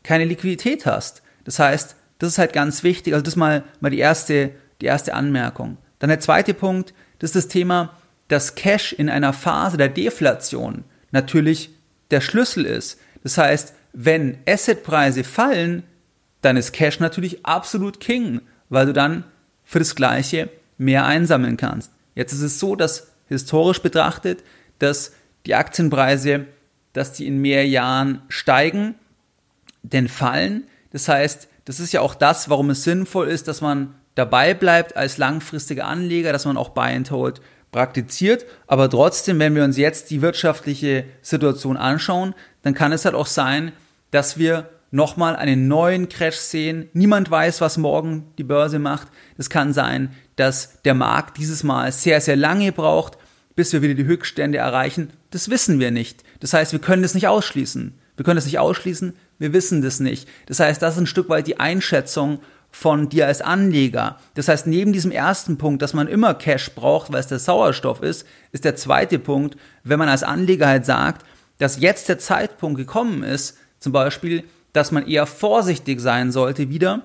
keine 0.03 0.25
Liquidität 0.25 0.85
hast. 0.85 1.23
Das 1.47 1.59
heißt, 1.59 1.95
das 2.19 2.33
ist 2.33 2.37
halt 2.37 2.51
ganz 2.51 2.83
wichtig. 2.83 3.13
Also 3.13 3.23
das 3.23 3.37
mal, 3.37 3.63
mal 3.79 3.89
die 3.89 3.99
erste, 3.99 4.51
die 4.81 4.85
erste 4.85 5.13
Anmerkung. 5.13 5.77
Dann 5.99 6.09
der 6.09 6.19
zweite 6.19 6.53
Punkt, 6.53 6.93
das 7.19 7.29
ist 7.29 7.45
das 7.45 7.47
Thema, 7.47 7.97
dass 8.27 8.55
Cash 8.55 8.91
in 8.91 9.09
einer 9.09 9.31
Phase 9.31 9.77
der 9.77 9.87
Deflation 9.87 10.83
natürlich 11.11 11.69
der 12.11 12.19
Schlüssel 12.19 12.65
ist. 12.65 12.99
Das 13.23 13.37
heißt, 13.37 13.73
wenn 13.93 14.39
Assetpreise 14.45 15.23
fallen, 15.23 15.83
dann 16.41 16.57
ist 16.57 16.73
Cash 16.73 16.99
natürlich 16.99 17.45
absolut 17.45 18.01
King, 18.01 18.41
weil 18.67 18.85
du 18.85 18.93
dann 18.93 19.23
für 19.63 19.79
das 19.79 19.95
Gleiche 19.95 20.49
mehr 20.77 21.05
einsammeln 21.05 21.55
kannst. 21.55 21.91
Jetzt 22.13 22.33
ist 22.33 22.41
es 22.41 22.59
so, 22.59 22.75
dass 22.75 23.07
historisch 23.27 23.81
betrachtet, 23.81 24.43
dass 24.79 25.13
die 25.45 25.55
Aktienpreise, 25.55 26.45
dass 26.91 27.13
die 27.13 27.25
in 27.25 27.39
mehr 27.39 27.65
Jahren 27.65 28.21
steigen, 28.27 28.95
denn 29.83 30.09
fallen. 30.09 30.67
Das 30.91 31.07
heißt, 31.07 31.47
das 31.65 31.79
ist 31.79 31.91
ja 31.93 32.01
auch 32.01 32.15
das, 32.15 32.49
warum 32.49 32.69
es 32.69 32.83
sinnvoll 32.83 33.27
ist, 33.27 33.47
dass 33.47 33.61
man 33.61 33.95
dabei 34.15 34.53
bleibt 34.53 34.95
als 34.95 35.17
langfristiger 35.17 35.85
Anleger, 35.85 36.31
dass 36.31 36.45
man 36.45 36.57
auch 36.57 36.69
Buy 36.69 36.95
and 36.95 37.11
Hold 37.11 37.41
praktiziert. 37.71 38.45
Aber 38.65 38.89
trotzdem, 38.89 39.39
wenn 39.39 39.55
wir 39.55 39.63
uns 39.63 39.77
jetzt 39.77 40.09
die 40.09 40.21
wirtschaftliche 40.21 41.05
Situation 41.21 41.77
anschauen, 41.77 42.33
dann 42.61 42.73
kann 42.73 42.91
es 42.91 43.05
halt 43.05 43.15
auch 43.15 43.27
sein, 43.27 43.71
dass 44.11 44.37
wir 44.37 44.69
nochmal 44.91 45.35
einen 45.35 45.67
neuen 45.67 46.09
Crash 46.09 46.37
sehen. 46.37 46.89
Niemand 46.93 47.29
weiß, 47.29 47.61
was 47.61 47.77
morgen 47.77 48.31
die 48.37 48.43
Börse 48.43 48.79
macht. 48.79 49.07
Es 49.37 49.49
kann 49.49 49.73
sein, 49.73 50.13
dass 50.37 50.81
der 50.83 50.93
Markt 50.93 51.37
dieses 51.37 51.63
Mal 51.63 51.91
sehr, 51.91 52.21
sehr 52.21 52.37
lange 52.37 52.71
braucht, 52.71 53.17
bis 53.55 53.73
wir 53.73 53.81
wieder 53.81 53.95
die 53.95 54.05
Höchststände 54.05 54.59
erreichen. 54.59 55.11
Das 55.31 55.49
wissen 55.49 55.79
wir 55.79 55.91
nicht. 55.91 56.23
Das 56.39 56.53
heißt, 56.53 56.71
wir 56.71 56.79
können 56.79 57.03
es 57.03 57.13
nicht 57.13 57.27
ausschließen. 57.27 57.97
Wir 58.15 58.23
können 58.23 58.37
es 58.37 58.45
nicht 58.45 58.59
ausschließen, 58.59 59.13
wir 59.39 59.53
wissen 59.53 59.81
das 59.81 59.99
nicht. 59.99 60.27
Das 60.45 60.59
heißt, 60.59 60.81
das 60.81 60.95
ist 60.95 61.01
ein 61.01 61.07
Stück 61.07 61.29
weit 61.29 61.47
die 61.47 61.59
Einschätzung 61.59 62.39
von 62.71 63.09
dir 63.09 63.27
als 63.27 63.41
Anleger. 63.41 64.17
Das 64.35 64.47
heißt, 64.47 64.67
neben 64.67 64.93
diesem 64.93 65.11
ersten 65.11 65.57
Punkt, 65.57 65.81
dass 65.81 65.93
man 65.93 66.07
immer 66.07 66.33
Cash 66.33 66.75
braucht, 66.75 67.11
weil 67.11 67.19
es 67.19 67.27
der 67.27 67.39
Sauerstoff 67.39 68.01
ist, 68.01 68.25
ist 68.51 68.65
der 68.65 68.75
zweite 68.75 69.19
Punkt, 69.19 69.57
wenn 69.83 69.99
man 69.99 70.09
als 70.09 70.23
Anleger 70.23 70.67
halt 70.67 70.85
sagt, 70.85 71.25
dass 71.57 71.79
jetzt 71.79 72.09
der 72.09 72.19
Zeitpunkt 72.19 72.77
gekommen 72.77 73.23
ist, 73.23 73.57
zum 73.79 73.93
Beispiel, 73.93 74.43
dass 74.73 74.91
man 74.91 75.07
eher 75.07 75.25
vorsichtig 75.25 75.99
sein 76.01 76.31
sollte 76.31 76.69
wieder, 76.69 77.03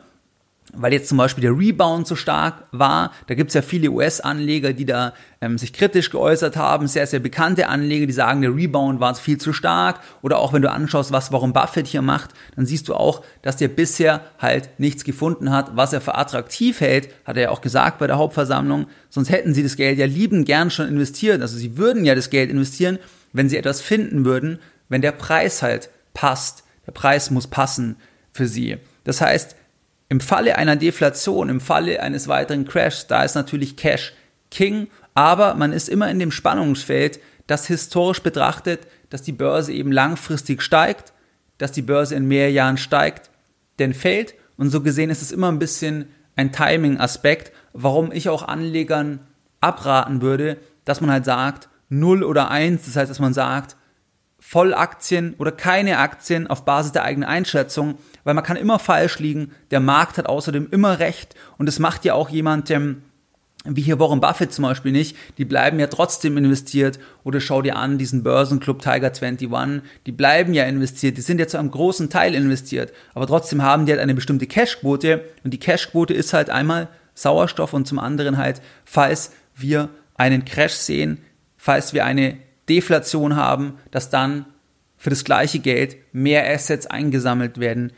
weil 0.75 0.92
jetzt 0.92 1.09
zum 1.09 1.19
Beispiel 1.19 1.42
der 1.42 1.57
Rebound 1.57 2.07
so 2.07 2.16
stark 2.16 2.64
war. 2.73 3.12
Da 3.26 3.35
gibt 3.35 3.49
es 3.49 3.54
ja 3.54 3.62
viele 3.62 3.90
US-Anleger, 3.90 4.73
die 4.73 4.87
da 4.87 5.12
ähm, 5.40 5.59
sich 5.59 5.73
kritisch 5.73 6.11
geäußert 6.11 6.57
haben, 6.57 6.88
sehr, 6.88 7.07
sehr 7.07 7.21
bekannte 7.21 7.69
Anleger, 7.69 8.07
die 8.07 8.12
sagen, 8.12 8.40
der 8.40 8.54
Rebound 8.54 8.99
war 8.99 9.14
viel 9.14 9.38
zu 9.38 9.52
stark. 9.52 10.00
Oder 10.23 10.38
auch 10.38 10.52
wenn 10.52 10.62
du 10.62 10.71
anschaust, 10.71 11.12
was 11.12 11.31
Warren 11.31 11.52
Buffett 11.52 11.87
hier 11.87 12.00
macht, 12.00 12.31
dann 12.57 12.64
siehst 12.64 12.88
du 12.88 12.95
auch, 12.95 13.23
dass 13.42 13.59
der 13.59 13.69
bisher 13.69 14.23
halt 14.38 14.71
nichts 14.78 15.04
gefunden 15.04 15.50
hat, 15.50 15.76
was 15.76 15.92
er 15.92 16.00
für 16.00 16.14
attraktiv 16.14 16.81
hält, 16.81 17.11
hat 17.25 17.37
er 17.37 17.42
ja 17.42 17.50
auch 17.50 17.61
gesagt 17.61 17.99
bei 17.99 18.07
der 18.07 18.16
Hauptversammlung. 18.16 18.87
Sonst 19.11 19.31
hätten 19.31 19.52
sie 19.52 19.62
das 19.62 19.76
Geld 19.76 19.99
ja 19.99 20.07
lieben 20.07 20.45
gern 20.45 20.71
schon 20.71 20.88
investiert. 20.88 21.42
Also 21.42 21.59
sie 21.59 21.76
würden 21.76 22.04
ja 22.04 22.14
das 22.14 22.31
Geld 22.31 22.50
investieren, 22.50 22.99
wenn 23.35 23.49
sie 23.49 23.59
etwas 23.59 23.83
finden 23.83 24.25
würden, 24.25 24.59
wenn 24.88 25.02
der 25.02 25.12
Preis 25.12 25.62
halt 25.62 25.90
passt. 26.14 26.64
Der 26.87 26.92
Preis 26.92 27.31
muss 27.31 27.47
passen 27.47 27.97
für 28.33 28.47
sie. 28.47 28.78
Das 29.04 29.21
heißt, 29.21 29.57
im 30.12 30.21
Falle 30.21 30.57
einer 30.57 30.76
Deflation, 30.76 31.49
im 31.49 31.59
Falle 31.59 32.02
eines 32.02 32.28
weiteren 32.28 32.66
Crashs, 32.66 33.07
da 33.07 33.25
ist 33.25 33.35
natürlich 33.35 33.76
Cash 33.76 34.12
King, 34.50 34.88
aber 35.14 35.54
man 35.54 35.73
ist 35.73 35.88
immer 35.88 36.11
in 36.11 36.19
dem 36.19 36.31
Spannungsfeld, 36.31 37.19
das 37.47 37.66
historisch 37.66 38.23
betrachtet, 38.23 38.81
dass 39.09 39.23
die 39.23 39.33
Börse 39.33 39.73
eben 39.73 39.90
langfristig 39.90 40.61
steigt, 40.61 41.14
dass 41.57 41.73
die 41.73 41.81
Börse 41.81 42.14
in 42.14 42.28
mehr 42.28 42.50
Jahren 42.50 42.76
steigt, 42.76 43.31
denn 43.78 43.95
fällt. 43.95 44.35
Und 44.59 44.69
so 44.69 44.83
gesehen 44.83 45.09
ist 45.09 45.23
es 45.23 45.33
immer 45.33 45.50
ein 45.50 45.59
bisschen 45.59 46.11
ein 46.37 46.52
Timing-Aspekt, 46.52 47.50
warum 47.73 48.12
ich 48.12 48.28
auch 48.28 48.42
Anlegern 48.42 49.21
abraten 49.62 50.21
würde, 50.21 50.59
dass 50.85 51.00
man 51.00 51.11
halt 51.11 51.25
sagt, 51.25 51.71
0 51.88 52.23
oder 52.23 52.50
1, 52.50 52.85
das 52.85 52.97
heißt, 52.97 53.11
dass 53.11 53.19
man 53.19 53.33
sagt, 53.33 53.76
Vollaktien 54.44 55.34
oder 55.38 55.52
keine 55.52 55.99
Aktien 55.99 56.49
auf 56.49 56.64
Basis 56.64 56.90
der 56.90 57.04
eigenen 57.04 57.28
Einschätzung, 57.28 57.94
weil 58.25 58.34
man 58.34 58.42
kann 58.42 58.56
immer 58.56 58.80
falsch 58.80 59.20
liegen. 59.20 59.52
Der 59.70 59.78
Markt 59.78 60.18
hat 60.18 60.26
außerdem 60.26 60.66
immer 60.72 60.99
recht 60.99 61.37
und 61.58 61.66
das 61.66 61.78
macht 61.78 62.04
ja 62.04 62.14
auch 62.14 62.28
jemand, 62.28 62.68
ähm, 62.72 63.02
wie 63.64 63.82
hier 63.82 64.00
Warren 64.00 64.20
Buffett 64.20 64.52
zum 64.52 64.64
Beispiel 64.64 64.90
nicht, 64.90 65.16
die 65.38 65.44
bleiben 65.44 65.78
ja 65.78 65.87
trotzdem 65.87 66.37
investiert 66.37 66.99
oder 67.22 67.40
schau 67.40 67.62
dir 67.62 67.76
an 67.76 67.99
diesen 67.99 68.25
Börsenclub 68.25 68.82
Tiger 68.82 69.12
21, 69.12 69.49
die 70.06 70.12
bleiben 70.12 70.54
ja 70.54 70.64
investiert, 70.64 71.16
die 71.16 71.22
sind 71.22 71.38
ja 71.38 71.46
zu 71.46 71.56
einem 71.56 71.70
großen 71.70 72.11
Teil 72.11 72.34
investiert, 72.34 72.92
aber 73.14 73.28
trotzdem 73.28 73.62
haben 73.62 73.87
die 73.87 73.92
halt 73.92 74.02
eine 74.02 74.14
bestimmte 74.14 74.49
Cashquote 74.49 75.25
und 75.44 75.54
die 75.54 75.61
Cashquote 75.61 76.12
ist 76.12 76.32
halt 76.32 76.50
einmal 76.50 76.88
Sauerstoff 77.14 77.75
und 77.75 77.87
zum 77.87 78.00
anderen 78.00 78.38
halt, 78.38 78.61
falls 78.84 79.30
wir 79.54 79.88
einen 80.16 80.44
Crash 80.44 80.75
sehen, 80.75 81.18
falls 81.56 81.94
wir 81.94 82.04
eine 82.04 82.38
Deflation 82.69 83.37
haben, 83.37 83.78
dass 83.90 84.11
dann 84.11 84.47
für 84.97 85.11
das 85.11 85.25
gleiche 85.25 85.59
Geld 85.59 85.97
mehr 86.12 86.49
Assets 86.49 86.87
eingesammelt 86.87 87.59
werden 87.59 87.92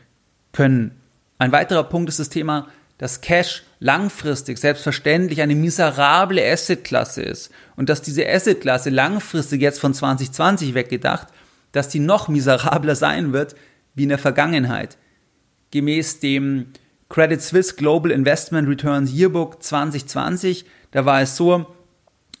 können. 0.51 0.99
Ein 1.37 1.51
weiterer 1.51 1.83
Punkt 1.83 2.09
ist 2.09 2.19
das 2.19 2.29
Thema, 2.29 2.67
dass 2.97 3.21
Cash 3.21 3.63
langfristig 3.79 4.57
selbstverständlich 4.57 5.41
eine 5.41 5.55
miserable 5.55 6.41
Assetklasse 6.43 7.21
ist 7.21 7.51
und 7.75 7.89
dass 7.89 8.01
diese 8.01 8.27
Assetklasse 8.27 8.89
langfristig 8.89 9.61
jetzt 9.61 9.79
von 9.79 9.93
2020 9.93 10.73
weggedacht, 10.73 11.27
dass 11.73 11.89
die 11.89 11.99
noch 11.99 12.29
miserabler 12.29 12.95
sein 12.95 13.33
wird 13.33 13.55
wie 13.95 14.03
in 14.03 14.09
der 14.09 14.17
Vergangenheit. 14.17 14.97
Gemäß 15.71 16.19
dem 16.19 16.67
Credit 17.09 17.41
Suisse 17.41 17.75
Global 17.75 18.11
Investment 18.11 18.67
Returns 18.67 19.11
Yearbook 19.13 19.61
2020, 19.61 20.65
da 20.91 21.05
war 21.05 21.21
es 21.21 21.35
so, 21.35 21.67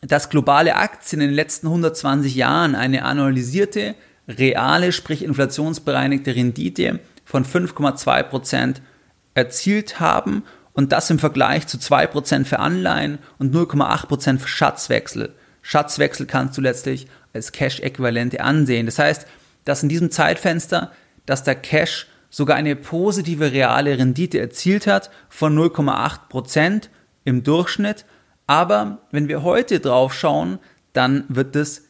dass 0.01 0.29
globale 0.29 0.75
Aktien 0.75 1.21
in 1.21 1.29
den 1.29 1.35
letzten 1.35 1.67
120 1.67 2.35
Jahren 2.35 2.75
eine 2.75 3.03
annualisierte, 3.03 3.95
reale, 4.27 4.91
sprich 4.91 5.23
inflationsbereinigte 5.23 6.35
Rendite 6.35 6.99
von 7.23 7.45
5,2 7.45 8.23
Prozent 8.23 8.81
erzielt 9.33 9.99
haben 9.99 10.43
und 10.73 10.91
das 10.91 11.09
im 11.09 11.19
Vergleich 11.19 11.67
zu 11.67 11.77
2 11.77 12.07
Prozent 12.07 12.47
für 12.47 12.59
Anleihen 12.59 13.19
und 13.37 13.53
0,8 13.55 14.07
Prozent 14.07 14.41
für 14.41 14.47
Schatzwechsel. 14.47 15.33
Schatzwechsel 15.61 16.25
kannst 16.25 16.57
du 16.57 16.61
letztlich 16.61 17.07
als 17.33 17.51
Cash-Äquivalente 17.51 18.41
ansehen. 18.41 18.85
Das 18.85 18.99
heißt, 18.99 19.25
dass 19.63 19.83
in 19.83 19.89
diesem 19.89 20.11
Zeitfenster, 20.11 20.91
dass 21.25 21.43
der 21.43 21.55
Cash 21.55 22.07
sogar 22.29 22.57
eine 22.57 22.75
positive 22.75 23.51
reale 23.51 23.97
Rendite 23.97 24.39
erzielt 24.39 24.87
hat 24.87 25.09
von 25.29 25.57
0,8 25.57 26.27
Prozent 26.29 26.89
im 27.23 27.43
Durchschnitt 27.43 28.05
aber 28.47 28.99
wenn 29.11 29.27
wir 29.27 29.43
heute 29.43 29.79
drauf 29.79 30.13
schauen, 30.13 30.59
dann 30.93 31.25
wird 31.27 31.55
es 31.55 31.83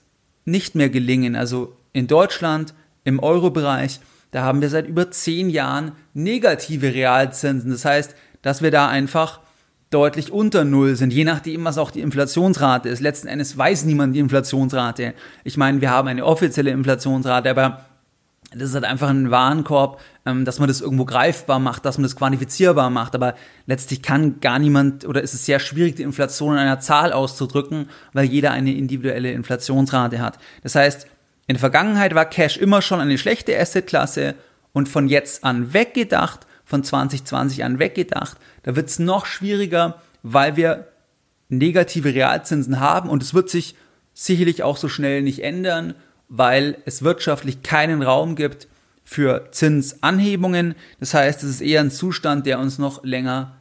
nicht 0.45 0.75
mehr 0.75 0.89
gelingen. 0.89 1.35
Also 1.35 1.75
in 1.93 2.07
Deutschland, 2.07 2.73
im 3.03 3.19
Euro-Bereich, 3.19 3.99
da 4.31 4.43
haben 4.43 4.61
wir 4.61 4.69
seit 4.69 4.87
über 4.87 5.11
zehn 5.11 5.49
Jahren 5.49 5.93
negative 6.13 6.93
Realzinsen. 6.93 7.71
Das 7.71 7.85
heißt, 7.85 8.15
dass 8.41 8.61
wir 8.61 8.71
da 8.71 8.87
einfach 8.87 9.39
deutlich 9.89 10.31
unter 10.31 10.65
Null 10.65 10.95
sind, 10.95 11.13
je 11.13 11.23
nachdem, 11.23 11.63
was 11.63 11.77
auch 11.77 11.91
die 11.91 12.01
Inflationsrate 12.01 12.89
ist. 12.89 12.99
Letzten 12.99 13.27
Endes 13.27 13.57
weiß 13.57 13.85
niemand 13.85 14.15
die 14.15 14.19
Inflationsrate. 14.19 15.13
Ich 15.43 15.57
meine, 15.57 15.79
wir 15.79 15.89
haben 15.89 16.07
eine 16.07 16.25
offizielle 16.25 16.71
Inflationsrate, 16.71 17.49
aber 17.49 17.85
das 18.51 18.69
ist 18.69 18.75
halt 18.75 18.85
einfach 18.85 19.09
ein 19.09 19.31
Warenkorb, 19.31 20.01
ähm, 20.25 20.45
dass 20.45 20.59
man 20.59 20.67
das 20.67 20.81
irgendwo 20.81 21.05
greifbar 21.05 21.59
macht, 21.59 21.85
dass 21.85 21.97
man 21.97 22.03
das 22.03 22.15
quantifizierbar 22.15 22.89
macht. 22.89 23.15
Aber 23.15 23.35
letztlich 23.65 24.01
kann 24.01 24.39
gar 24.39 24.59
niemand 24.59 25.05
oder 25.05 25.21
ist 25.21 25.33
es 25.33 25.45
sehr 25.45 25.59
schwierig, 25.59 25.95
die 25.95 26.03
Inflation 26.03 26.53
in 26.53 26.59
einer 26.59 26.79
Zahl 26.79 27.11
auszudrücken, 27.11 27.89
weil 28.13 28.25
jeder 28.25 28.51
eine 28.51 28.73
individuelle 28.73 29.31
Inflationsrate 29.31 30.19
hat. 30.19 30.37
Das 30.63 30.75
heißt, 30.75 31.07
in 31.47 31.55
der 31.55 31.59
Vergangenheit 31.59 32.15
war 32.15 32.25
Cash 32.25 32.57
immer 32.57 32.81
schon 32.81 32.99
eine 32.99 33.17
schlechte 33.17 33.59
Assetklasse 33.59 34.35
und 34.73 34.89
von 34.89 35.07
jetzt 35.07 35.43
an 35.43 35.73
weggedacht, 35.73 36.47
von 36.65 36.83
2020 36.83 37.63
an 37.63 37.77
weggedacht, 37.77 38.37
da 38.63 38.75
wird 38.75 38.89
es 38.89 38.97
noch 38.97 39.27
schwieriger, 39.27 40.01
weil 40.23 40.55
wir 40.55 40.87
negative 41.49 42.15
Realzinsen 42.15 42.79
haben 42.79 43.09
und 43.09 43.21
es 43.21 43.35
wird 43.35 43.49
sich 43.49 43.75
sicherlich 44.15 44.63
auch 44.63 44.77
so 44.77 44.89
schnell 44.89 45.21
nicht 45.21 45.43
ändern 45.43 45.93
weil 46.29 46.77
es 46.85 47.03
wirtschaftlich 47.03 47.61
keinen 47.63 48.01
Raum 48.01 48.35
gibt 48.35 48.67
für 49.03 49.49
Zinsanhebungen. 49.51 50.75
Das 50.99 51.13
heißt, 51.13 51.43
es 51.43 51.49
ist 51.49 51.61
eher 51.61 51.81
ein 51.81 51.91
Zustand, 51.91 52.45
der 52.45 52.59
uns 52.59 52.79
noch 52.79 53.03
länger 53.03 53.55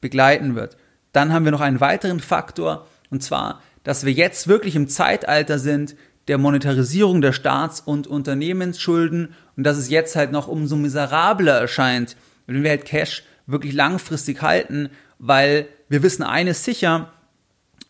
begleiten 0.00 0.54
wird. 0.54 0.76
Dann 1.12 1.32
haben 1.32 1.44
wir 1.44 1.52
noch 1.52 1.60
einen 1.60 1.80
weiteren 1.80 2.20
Faktor, 2.20 2.86
und 3.10 3.22
zwar, 3.22 3.62
dass 3.82 4.04
wir 4.04 4.12
jetzt 4.12 4.46
wirklich 4.46 4.76
im 4.76 4.88
Zeitalter 4.88 5.58
sind 5.58 5.96
der 6.28 6.38
Monetarisierung 6.38 7.20
der 7.22 7.32
Staats- 7.32 7.80
und 7.80 8.06
Unternehmensschulden 8.06 9.34
und 9.56 9.64
dass 9.64 9.78
es 9.78 9.90
jetzt 9.90 10.14
halt 10.14 10.30
noch 10.30 10.46
umso 10.46 10.76
miserabler 10.76 11.54
erscheint, 11.54 12.16
wenn 12.46 12.62
wir 12.62 12.70
halt 12.70 12.84
Cash 12.84 13.24
wirklich 13.46 13.72
langfristig 13.72 14.42
halten, 14.42 14.90
weil 15.18 15.66
wir 15.88 16.02
wissen 16.02 16.22
eines 16.22 16.64
sicher, 16.64 17.12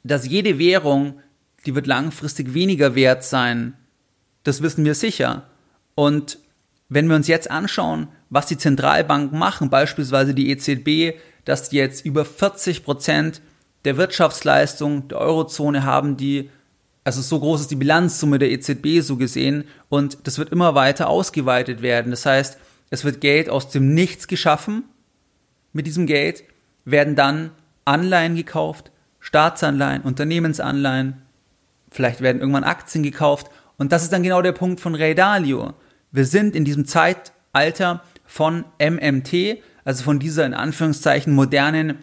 dass 0.05 0.27
jede 0.27 0.59
Währung, 0.59 1.21
die 1.67 1.75
wird 1.75 1.87
langfristig 1.87 2.55
weniger 2.55 2.95
wert 2.95 3.25
sein 3.25 3.75
das 4.45 4.63
wissen 4.63 4.85
wir 4.85 4.95
sicher. 4.95 5.45
Und 5.95 6.39
wenn 6.89 7.09
wir 7.09 7.17
uns 7.17 7.29
jetzt 7.29 7.51
anschauen, 7.51 8.09
was 8.31 8.47
die 8.47 8.59
Zentralbanken 8.59 9.39
machen, 9.39 9.71
beispielsweise 9.71 10.35
die 10.35 10.51
EZB, 10.51 11.19
dass 11.45 11.69
die 11.69 11.77
jetzt 11.77 12.05
über 12.05 12.25
40 12.25 12.85
Prozent 12.85 13.41
der 13.85 13.97
Wirtschaftsleistung 13.97 15.09
der 15.09 15.19
Eurozone 15.19 15.85
haben, 15.85 16.17
die, 16.17 16.51
also 17.05 17.23
so 17.23 17.39
groß 17.41 17.63
ist 17.63 17.71
die 17.71 17.77
Bilanzsumme 17.77 18.39
der 18.39 18.51
EZB 18.51 19.01
so 19.01 19.17
gesehen, 19.17 19.65
und 19.89 20.19
das 20.25 20.39
wird 20.39 20.51
immer 20.51 20.75
weiter 20.75 21.09
ausgeweitet 21.09 21.83
werden. 21.83 22.11
Das 22.11 22.27
heißt, 22.27 22.59
es 22.91 23.05
wird 23.05 23.21
Geld 23.21 23.49
aus 23.49 23.71
dem 23.71 23.95
Nichts 23.95 24.27
geschaffen. 24.27 24.85
Mit 25.73 25.87
diesem 25.87 26.07
Geld 26.07 26.45
werden 26.85 27.15
dann 27.15 27.53
Anleihen 27.85 28.35
gekauft, 28.35 28.91
Staatsanleihen, 29.21 30.03
Unternehmensanleihen, 30.03 31.23
vielleicht 31.91 32.21
werden 32.21 32.41
irgendwann 32.41 32.65
Aktien 32.65 33.03
gekauft. 33.03 33.51
Und 33.81 33.93
das 33.93 34.03
ist 34.03 34.13
dann 34.13 34.23
genau 34.23 34.43
der 34.43 34.53
Punkt 34.53 34.79
von 34.79 34.95
Ray 34.95 35.15
Dalio. 35.15 35.73
Wir 36.13 36.27
sind 36.27 36.55
in 36.55 36.67
diesem 36.67 36.85
Zeitalter 36.85 38.05
von 38.27 38.67
MMT, 38.79 39.57
also 39.87 40.05
von 40.05 40.19
dieser 40.19 40.45
in 40.45 40.53
Anführungszeichen 40.53 41.33
modernen 41.33 41.97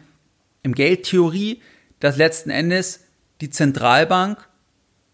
im 0.63 0.73
Geldtheorie, 0.73 1.61
dass 1.99 2.17
letzten 2.17 2.49
Endes 2.49 3.01
die 3.41 3.51
Zentralbank 3.51 4.39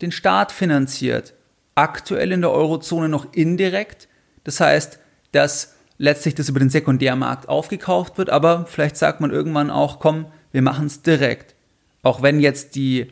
den 0.02 0.14
Staat 0.14 0.54
finanziert. 0.54 1.34
Aktuell 1.76 2.32
in 2.32 2.40
der 2.40 2.52
Eurozone 2.52 3.10
noch 3.10 3.34
indirekt. 3.34 4.08
Das 4.46 4.62
heißt, 4.62 5.00
dass 5.34 5.76
letztlich 5.98 6.34
das 6.34 6.48
über 6.48 6.62
den 6.62 6.70
Sekundärmarkt 6.70 7.50
aufgekauft 7.50 8.18
wird, 8.18 8.30
aber 8.30 8.68
vielleicht 8.68 8.96
sagt 8.96 9.20
man 9.20 9.32
irgendwann 9.32 9.70
auch, 9.70 10.00
komm, 10.00 10.28
wir 10.54 10.62
machen 10.62 10.86
es 10.86 11.02
direkt. 11.02 11.56
Auch 12.04 12.22
wenn 12.22 12.40
jetzt 12.40 12.76
die, 12.76 13.12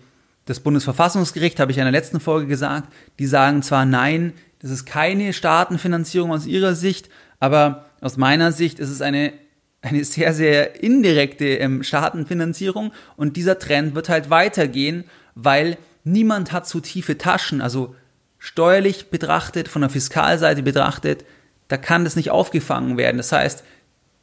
das 0.52 0.60
Bundesverfassungsgericht, 0.60 1.60
habe 1.60 1.72
ich 1.72 1.78
in 1.78 1.84
der 1.84 1.92
letzten 1.92 2.20
Folge 2.20 2.48
gesagt, 2.48 2.92
die 3.20 3.26
sagen 3.26 3.64
zwar 3.64 3.86
nein, 3.86 4.34
das 4.60 4.70
ist 4.70 4.86
keine 4.86 5.34
Staatenfinanzierung 5.34 6.32
aus 6.32 6.46
ihrer 6.46 6.76
Sicht, 6.76 7.10
aber 7.40 7.86
aus 8.02 8.18
meiner 8.18 8.52
Sicht 8.52 8.80
ist 8.80 8.90
es 8.90 9.02
eine, 9.02 9.34
eine 9.82 10.04
sehr, 10.04 10.34
sehr 10.34 10.84
indirekte 10.84 11.46
ähm, 11.46 11.84
Staatenfinanzierung 11.84 12.92
und 13.16 13.38
dieser 13.38 13.58
Trend 13.58 13.96
wird 13.96 14.10
halt 14.10 14.30
weitergehen, 14.30 15.06
weil 15.36 15.78
niemand 16.04 16.52
hat 16.52 16.68
zu 16.68 16.80
tiefe 16.80 17.18
Taschen, 17.18 17.62
also 17.62 17.96
steuerlich 18.38 19.10
betrachtet, 19.10 19.68
von 19.68 19.82
der 19.82 19.90
Fiskalseite 19.90 20.64
betrachtet, 20.64 21.26
da 21.68 21.78
kann 21.78 22.04
das 22.04 22.16
nicht 22.16 22.32
aufgefangen 22.32 22.98
werden. 22.98 23.18
Das 23.18 23.32
heißt, 23.32 23.64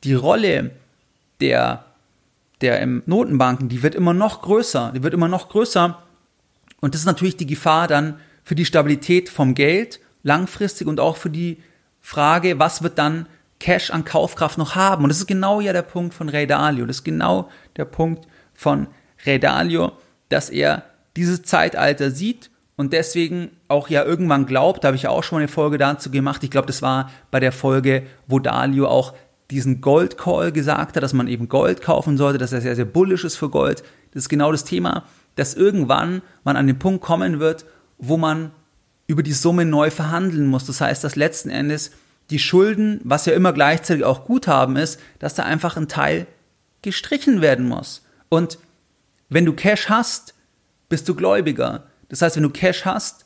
die 0.04 0.14
Rolle 0.14 0.72
der, 1.40 1.84
der 2.60 2.80
ähm, 2.82 3.02
Notenbanken, 3.06 3.68
die 3.68 3.82
wird 3.82 3.94
immer 3.94 4.12
noch 4.14 4.42
größer, 4.42 4.92
die 4.94 5.02
wird 5.02 5.14
immer 5.14 5.28
noch 5.28 5.48
größer. 5.48 6.02
Und 6.80 6.94
das 6.94 7.02
ist 7.02 7.06
natürlich 7.06 7.36
die 7.36 7.46
Gefahr 7.46 7.88
dann 7.88 8.18
für 8.44 8.54
die 8.54 8.64
Stabilität 8.64 9.28
vom 9.28 9.54
Geld 9.54 10.00
langfristig 10.22 10.86
und 10.86 11.00
auch 11.00 11.16
für 11.16 11.30
die 11.30 11.62
Frage, 12.00 12.58
was 12.58 12.82
wird 12.82 12.98
dann 12.98 13.26
Cash 13.60 13.90
an 13.90 14.04
Kaufkraft 14.04 14.58
noch 14.58 14.74
haben? 14.74 15.02
Und 15.04 15.10
das 15.10 15.18
ist 15.18 15.26
genau 15.26 15.60
ja 15.60 15.72
der 15.72 15.82
Punkt 15.82 16.14
von 16.14 16.28
Ray 16.28 16.46
Dalio. 16.46 16.86
Das 16.86 16.98
ist 16.98 17.04
genau 17.04 17.48
der 17.76 17.84
Punkt 17.84 18.26
von 18.54 18.88
Ray 19.26 19.38
Dalio, 19.38 19.92
dass 20.28 20.50
er 20.50 20.84
dieses 21.16 21.42
Zeitalter 21.42 22.10
sieht 22.10 22.50
und 22.76 22.92
deswegen 22.92 23.50
auch 23.66 23.88
ja 23.88 24.04
irgendwann 24.04 24.46
glaubt, 24.46 24.84
da 24.84 24.88
habe 24.88 24.96
ich 24.96 25.02
ja 25.02 25.10
auch 25.10 25.24
schon 25.24 25.38
mal 25.38 25.40
eine 25.40 25.48
Folge 25.48 25.78
dazu 25.78 26.10
gemacht, 26.10 26.44
ich 26.44 26.50
glaube, 26.50 26.68
das 26.68 26.80
war 26.80 27.10
bei 27.32 27.40
der 27.40 27.50
Folge, 27.50 28.04
wo 28.28 28.38
Dalio 28.38 28.86
auch 28.86 29.14
diesen 29.50 29.80
Gold 29.80 30.16
Call 30.16 30.52
gesagt 30.52 30.94
hat, 30.94 31.02
dass 31.02 31.12
man 31.12 31.26
eben 31.26 31.48
Gold 31.48 31.82
kaufen 31.82 32.16
sollte, 32.16 32.38
dass 32.38 32.52
er 32.52 32.60
sehr, 32.60 32.76
sehr 32.76 32.84
bullisch 32.84 33.24
ist 33.24 33.36
für 33.36 33.48
Gold. 33.48 33.82
Das 34.12 34.22
ist 34.22 34.28
genau 34.28 34.52
das 34.52 34.64
Thema, 34.64 35.04
dass 35.38 35.54
irgendwann 35.54 36.22
man 36.42 36.56
an 36.56 36.66
den 36.66 36.78
Punkt 36.78 37.02
kommen 37.02 37.38
wird, 37.38 37.64
wo 37.98 38.16
man 38.16 38.50
über 39.06 39.22
die 39.22 39.32
Summe 39.32 39.64
neu 39.64 39.90
verhandeln 39.90 40.46
muss. 40.46 40.66
Das 40.66 40.80
heißt, 40.80 41.04
dass 41.04 41.16
letzten 41.16 41.48
Endes 41.48 41.92
die 42.30 42.38
Schulden, 42.38 43.00
was 43.04 43.24
ja 43.24 43.32
immer 43.32 43.52
gleichzeitig 43.52 44.04
auch 44.04 44.24
Guthaben 44.24 44.76
ist, 44.76 45.00
dass 45.18 45.34
da 45.34 45.44
einfach 45.44 45.76
ein 45.76 45.88
Teil 45.88 46.26
gestrichen 46.82 47.40
werden 47.40 47.68
muss. 47.68 48.04
Und 48.28 48.58
wenn 49.28 49.44
du 49.44 49.52
Cash 49.52 49.88
hast, 49.88 50.34
bist 50.88 51.08
du 51.08 51.14
Gläubiger. 51.14 51.86
Das 52.08 52.20
heißt, 52.20 52.36
wenn 52.36 52.42
du 52.42 52.50
Cash 52.50 52.84
hast, 52.84 53.24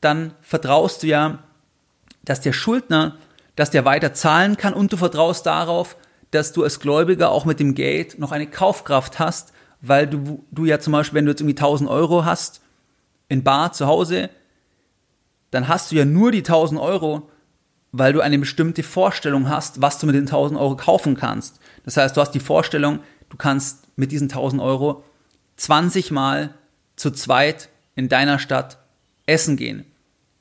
dann 0.00 0.32
vertraust 0.40 1.02
du 1.02 1.08
ja, 1.08 1.44
dass 2.24 2.40
der 2.40 2.52
Schuldner, 2.52 3.16
dass 3.54 3.70
der 3.70 3.84
weiter 3.84 4.14
zahlen 4.14 4.56
kann 4.56 4.74
und 4.74 4.92
du 4.92 4.96
vertraust 4.96 5.44
darauf, 5.46 5.96
dass 6.30 6.52
du 6.52 6.64
als 6.64 6.80
Gläubiger 6.80 7.30
auch 7.30 7.44
mit 7.44 7.60
dem 7.60 7.74
Geld 7.74 8.18
noch 8.18 8.32
eine 8.32 8.46
Kaufkraft 8.46 9.18
hast, 9.18 9.52
weil 9.82 10.06
du, 10.06 10.44
du 10.50 10.64
ja 10.64 10.78
zum 10.78 10.92
Beispiel, 10.92 11.16
wenn 11.16 11.26
du 11.26 11.32
jetzt 11.32 11.40
irgendwie 11.40 11.56
1000 11.56 11.90
Euro 11.90 12.24
hast, 12.24 12.62
in 13.28 13.42
Bar 13.42 13.72
zu 13.72 13.86
Hause, 13.86 14.30
dann 15.50 15.68
hast 15.68 15.90
du 15.90 15.96
ja 15.96 16.04
nur 16.04 16.32
die 16.32 16.38
1000 16.38 16.80
Euro, 16.80 17.28
weil 17.90 18.12
du 18.12 18.20
eine 18.20 18.38
bestimmte 18.38 18.82
Vorstellung 18.82 19.48
hast, 19.48 19.82
was 19.82 19.98
du 19.98 20.06
mit 20.06 20.14
den 20.14 20.22
1000 20.22 20.58
Euro 20.58 20.76
kaufen 20.76 21.14
kannst. 21.14 21.58
Das 21.84 21.96
heißt, 21.96 22.16
du 22.16 22.20
hast 22.20 22.30
die 22.30 22.40
Vorstellung, 22.40 23.00
du 23.28 23.36
kannst 23.36 23.88
mit 23.96 24.12
diesen 24.12 24.30
1000 24.30 24.62
Euro 24.62 25.04
20 25.56 26.10
Mal 26.10 26.54
zu 26.96 27.10
zweit 27.10 27.68
in 27.94 28.08
deiner 28.08 28.38
Stadt 28.38 28.78
essen 29.26 29.56
gehen. 29.56 29.84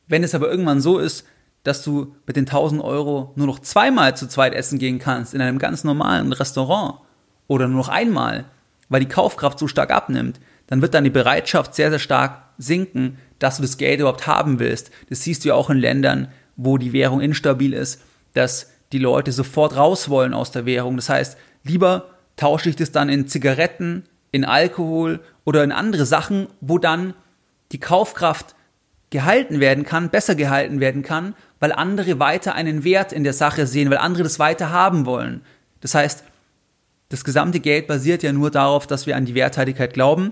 Wenn 0.08 0.24
es 0.24 0.36
aber 0.36 0.50
irgendwann 0.50 0.82
so 0.82 0.98
ist, 1.00 1.26
dass 1.64 1.84
du 1.84 2.16
mit 2.26 2.36
den 2.36 2.46
1000 2.46 2.82
Euro 2.82 3.34
nur 3.36 3.48
noch 3.48 3.60
zweimal 3.60 4.16
zu 4.16 4.28
zweit 4.28 4.54
essen 4.54 4.80
gehen 4.80 5.00
kannst 5.00 5.34
in 5.34 5.42
einem 5.42 5.60
ganz 5.60 5.84
normalen 5.84 6.34
Restaurant 6.34 7.00
oder 7.48 7.68
nur 7.68 7.78
noch 7.78 7.90
einmal, 7.90 8.46
weil 8.92 9.00
die 9.00 9.08
Kaufkraft 9.08 9.58
so 9.58 9.68
stark 9.68 9.90
abnimmt, 9.90 10.40
dann 10.68 10.82
wird 10.82 10.94
deine 10.94 11.10
Bereitschaft 11.10 11.74
sehr, 11.74 11.90
sehr 11.90 12.00
stark 12.00 12.44
sinken, 12.58 13.18
dass 13.40 13.56
du 13.56 13.62
das 13.62 13.78
Geld 13.78 14.02
überhaupt 14.02 14.28
haben 14.28 14.60
willst. 14.60 14.92
Das 15.10 15.24
siehst 15.24 15.44
du 15.44 15.50
ja 15.50 15.56
auch 15.56 15.70
in 15.70 15.78
Ländern, 15.78 16.28
wo 16.58 16.78
die 16.78 16.94
Währung 16.94 17.22
instabil 17.22 17.74
ist, 17.74 18.02
dass 18.34 18.70
die 18.92 19.00
Leute 19.00 19.32
sofort 19.32 19.78
raus 19.78 20.10
wollen 20.10 20.34
aus 20.34 20.52
der 20.52 20.66
Währung. 20.66 20.98
Das 20.98 21.08
heißt, 21.08 21.38
lieber 21.64 22.10
tausche 22.36 22.70
ich 22.70 22.76
das 22.76 22.92
dann 22.92 23.08
in 23.08 23.28
Zigaretten, 23.28 24.04
in 24.32 24.44
Alkohol 24.44 25.22
oder 25.46 25.64
in 25.64 25.72
andere 25.72 26.06
Sachen, 26.06 26.48
wo 26.60 26.78
dann 26.78 27.14
die 27.72 27.80
Kaufkraft 27.80 28.56
gehalten 29.10 29.62
werden 29.62 29.86
kann, 29.86 30.10
besser 30.10 30.36
gehalten 30.36 30.82
werden 30.82 31.02
kann, 31.02 31.34
weil 31.62 31.72
andere 31.72 32.20
weiter 32.20 32.56
einen 32.56 32.84
Wert 32.84 33.14
in 33.14 33.24
der 33.24 33.34
Sache 33.34 33.68
sehen, 33.68 33.90
weil 33.90 34.00
andere 34.00 34.24
das 34.24 34.38
weiter 34.38 34.70
haben 34.70 35.06
wollen. 35.06 35.42
Das 35.80 35.96
heißt, 35.96 36.26
das 37.12 37.26
gesamte 37.26 37.60
Geld 37.60 37.88
basiert 37.88 38.24
ja 38.24 38.32
nur 38.32 38.52
darauf, 38.52 38.88
dass 38.88 39.06
wir 39.06 39.18
an 39.18 39.26
die 39.26 39.36
Werthaltigkeit 39.36 39.94
glauben 39.94 40.32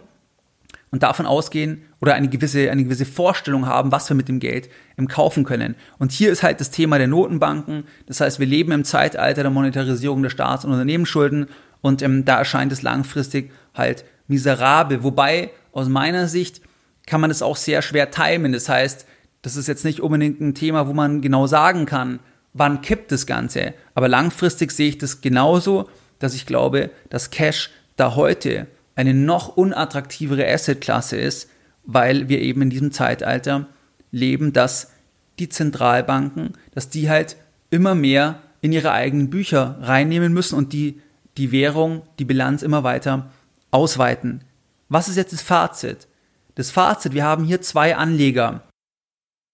und 0.91 1.03
davon 1.03 1.25
ausgehen 1.25 1.81
oder 1.99 2.13
eine 2.13 2.29
gewisse, 2.29 2.71
eine 2.71 2.85
gewisse 2.85 3.05
Vorstellung 3.05 3.65
haben, 3.65 3.91
was 3.91 4.09
wir 4.09 4.15
mit 4.15 4.29
dem 4.29 4.39
Geld 4.39 4.69
kaufen 5.09 5.43
können. 5.43 5.75
Und 5.97 6.13
hier 6.13 6.31
ist 6.31 6.41
halt 6.41 6.61
das 6.61 6.71
Thema 6.71 6.97
der 6.97 7.07
Notenbanken. 7.07 7.83
Das 8.05 8.21
heißt, 8.21 8.39
wir 8.39 8.47
leben 8.47 8.71
im 8.71 8.85
Zeitalter 8.85 9.41
der 9.41 9.51
Monetarisierung 9.51 10.23
der 10.23 10.29
Staats- 10.29 10.63
und 10.63 10.71
Unternehmensschulden 10.71 11.47
und 11.81 12.01
ähm, 12.01 12.23
da 12.23 12.37
erscheint 12.37 12.71
es 12.71 12.81
langfristig 12.81 13.51
halt 13.73 14.05
miserabel. 14.27 15.03
Wobei 15.03 15.51
aus 15.73 15.89
meiner 15.89 16.29
Sicht 16.29 16.61
kann 17.05 17.19
man 17.19 17.29
es 17.29 17.41
auch 17.41 17.57
sehr 17.57 17.81
schwer 17.81 18.09
timen. 18.09 18.53
Das 18.53 18.69
heißt, 18.69 19.05
das 19.41 19.57
ist 19.57 19.67
jetzt 19.67 19.83
nicht 19.83 19.99
unbedingt 19.99 20.39
ein 20.39 20.55
Thema, 20.55 20.87
wo 20.87 20.93
man 20.93 21.21
genau 21.21 21.45
sagen 21.45 21.85
kann, 21.85 22.19
wann 22.53 22.81
kippt 22.81 23.11
das 23.11 23.25
Ganze. 23.25 23.73
Aber 23.95 24.07
langfristig 24.07 24.71
sehe 24.71 24.89
ich 24.89 24.97
das 24.97 25.19
genauso, 25.19 25.89
dass 26.19 26.35
ich 26.35 26.45
glaube, 26.45 26.91
dass 27.09 27.31
Cash 27.31 27.71
da 27.95 28.15
heute 28.15 28.67
eine 28.95 29.13
noch 29.13 29.55
unattraktivere 29.55 30.47
Assetklasse 30.47 31.17
ist, 31.17 31.49
weil 31.83 32.29
wir 32.29 32.39
eben 32.39 32.61
in 32.61 32.69
diesem 32.69 32.91
Zeitalter 32.91 33.67
leben, 34.11 34.53
dass 34.53 34.91
die 35.39 35.49
Zentralbanken, 35.49 36.53
dass 36.73 36.89
die 36.89 37.09
halt 37.09 37.37
immer 37.69 37.95
mehr 37.95 38.41
in 38.61 38.73
ihre 38.73 38.91
eigenen 38.91 39.29
Bücher 39.29 39.77
reinnehmen 39.81 40.33
müssen 40.33 40.55
und 40.55 40.73
die 40.73 41.01
die 41.37 41.51
Währung, 41.53 42.01
die 42.19 42.25
Bilanz 42.25 42.61
immer 42.61 42.83
weiter 42.83 43.31
ausweiten. 43.71 44.43
Was 44.89 45.07
ist 45.07 45.15
jetzt 45.15 45.31
das 45.31 45.41
Fazit? 45.41 46.07
Das 46.55 46.69
Fazit, 46.69 47.13
wir 47.13 47.23
haben 47.23 47.45
hier 47.45 47.61
zwei 47.61 47.95
Anleger. 47.95 48.63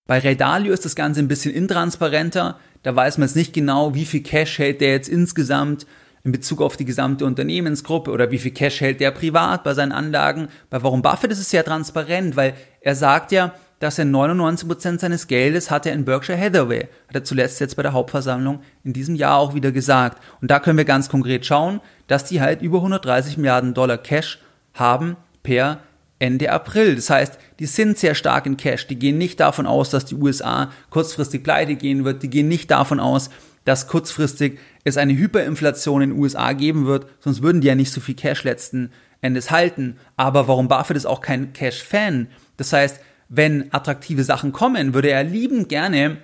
Bei 0.07 0.19
Redalio 0.19 0.73
ist 0.73 0.85
das 0.85 0.95
Ganze 0.95 1.19
ein 1.19 1.27
bisschen 1.27 1.53
intransparenter. 1.53 2.59
Da 2.81 2.95
weiß 2.95 3.17
man 3.17 3.27
jetzt 3.27 3.35
nicht 3.35 3.53
genau, 3.53 3.93
wie 3.93 4.05
viel 4.05 4.23
Cash 4.23 4.57
hält 4.57 4.81
der 4.81 4.91
jetzt 4.91 5.09
insgesamt 5.09 5.85
in 6.25 6.31
Bezug 6.31 6.59
auf 6.59 6.75
die 6.75 6.85
gesamte 6.85 7.23
Unternehmensgruppe 7.23 8.11
oder 8.11 8.31
wie 8.31 8.39
viel 8.39 8.51
Cash 8.51 8.81
hält 8.81 8.99
der 8.99 9.11
privat 9.11 9.63
bei 9.63 9.75
seinen 9.75 9.91
Anlagen. 9.91 10.49
Bei 10.71 10.81
Warum 10.81 11.03
Buffett 11.03 11.31
ist 11.31 11.39
es 11.39 11.51
sehr 11.51 11.63
transparent, 11.63 12.35
weil 12.35 12.55
er 12.81 12.95
sagt 12.95 13.31
ja, 13.31 13.53
dass 13.79 13.99
er 13.99 14.05
99% 14.05 14.99
seines 14.99 15.27
Geldes 15.27 15.69
hat 15.69 15.85
in 15.85 16.03
Berkshire 16.03 16.39
Hathaway. 16.39 16.87
Hat 17.07 17.15
er 17.15 17.23
zuletzt 17.23 17.59
jetzt 17.59 17.75
bei 17.75 17.83
der 17.83 17.93
Hauptversammlung 17.93 18.61
in 18.83 18.93
diesem 18.93 19.15
Jahr 19.15 19.37
auch 19.37 19.53
wieder 19.53 19.71
gesagt. 19.71 20.21
Und 20.41 20.49
da 20.49 20.59
können 20.59 20.79
wir 20.79 20.85
ganz 20.85 21.09
konkret 21.09 21.45
schauen, 21.45 21.79
dass 22.07 22.25
die 22.25 22.41
halt 22.41 22.63
über 22.63 22.77
130 22.77 23.37
Milliarden 23.37 23.75
Dollar 23.75 23.99
Cash 23.99 24.39
haben 24.73 25.17
per 25.43 25.79
Ende 26.17 26.51
April. 26.51 26.95
Das 26.95 27.11
heißt, 27.11 27.37
die 27.59 27.67
sind 27.67 27.99
sehr 27.99 28.15
stark 28.15 28.47
in 28.47 28.57
Cash. 28.57 28.87
Die 28.87 28.97
gehen 28.97 29.19
nicht 29.19 29.39
davon 29.39 29.67
aus, 29.67 29.91
dass 29.91 30.05
die 30.05 30.15
USA 30.15 30.71
kurzfristig 30.89 31.43
pleite 31.43 31.75
gehen 31.75 32.03
wird. 32.03 32.23
Die 32.23 32.29
gehen 32.31 32.47
nicht 32.47 32.71
davon 32.71 32.99
aus, 32.99 33.29
dass 33.65 33.87
kurzfristig 33.87 34.59
es 34.83 34.97
eine 34.97 35.17
Hyperinflation 35.17 36.01
in 36.01 36.11
den 36.11 36.19
USA 36.19 36.53
geben 36.53 36.85
wird. 36.85 37.07
Sonst 37.19 37.41
würden 37.41 37.61
die 37.61 37.67
ja 37.67 37.75
nicht 37.75 37.91
so 37.91 37.99
viel 37.99 38.15
Cash 38.15 38.43
letzten 38.43 38.91
Endes 39.21 39.51
halten. 39.51 39.97
Aber 40.15 40.47
warum 40.47 40.67
Buffett 40.67 40.95
ist 40.95 41.05
auch 41.05 41.19
kein 41.19 41.51
Cash-Fan? 41.51 42.27
Das 42.57 42.71
heißt, 42.71 42.99
wenn 43.27 43.73
attraktive 43.73 44.23
Sachen 44.23 44.51
kommen, 44.51 44.93
würde 44.93 45.09
er 45.09 45.23
liebend 45.23 45.67
gerne 45.67 46.17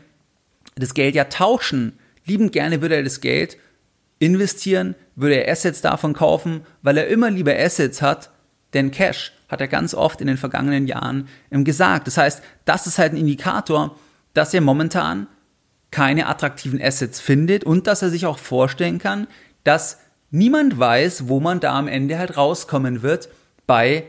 das 0.76 0.94
Geld 0.94 1.16
ja 1.16 1.26
tauschen. 1.26 1.94
Liebend 2.26 2.54
gerne 2.54 2.82
würde 2.82 2.96
er 2.96 3.04
das 3.04 3.22
Geld 3.22 3.58
investieren, 4.20 4.94
würde 5.16 5.44
er 5.44 5.52
Assets 5.52 5.82
davon 5.82 6.14
kaufen, 6.14 6.62
weil 6.84 6.98
er 6.98 7.08
immer 7.08 7.32
lieber 7.32 7.58
Assets 7.58 8.04
hat, 8.04 8.30
denn 8.74 8.92
Cash 8.92 9.34
hat 9.50 9.62
er 9.62 9.68
ganz 9.68 9.96
oft 9.96 10.22
in 10.22 10.28
den 10.28 10.38
vergangenen 10.38 10.86
Jahren 10.86 11.28
gesagt. 11.50 12.06
Das 12.06 12.18
heißt, 12.18 12.44
das 12.64 12.86
ist 12.86 13.00
halt 13.00 13.14
ein 13.14 13.18
Indikator, 13.18 13.98
dass 14.34 14.54
er 14.54 14.62
momentan 14.62 15.28
keine 15.92 16.28
attraktiven 16.28 16.82
Assets 16.82 17.20
findet 17.20 17.64
und 17.64 17.88
dass 17.88 18.02
er 18.02 18.10
sich 18.10 18.26
auch 18.26 18.38
vorstellen 18.38 18.98
kann, 18.98 19.28
dass 19.64 20.00
niemand 20.32 20.80
weiß, 20.80 21.28
wo 21.28 21.40
man 21.40 21.60
da 21.60 21.78
am 21.78 21.88
Ende 21.88 22.18
halt 22.18 22.38
rauskommen 22.38 23.02
wird 23.02 23.30
bei 23.68 24.06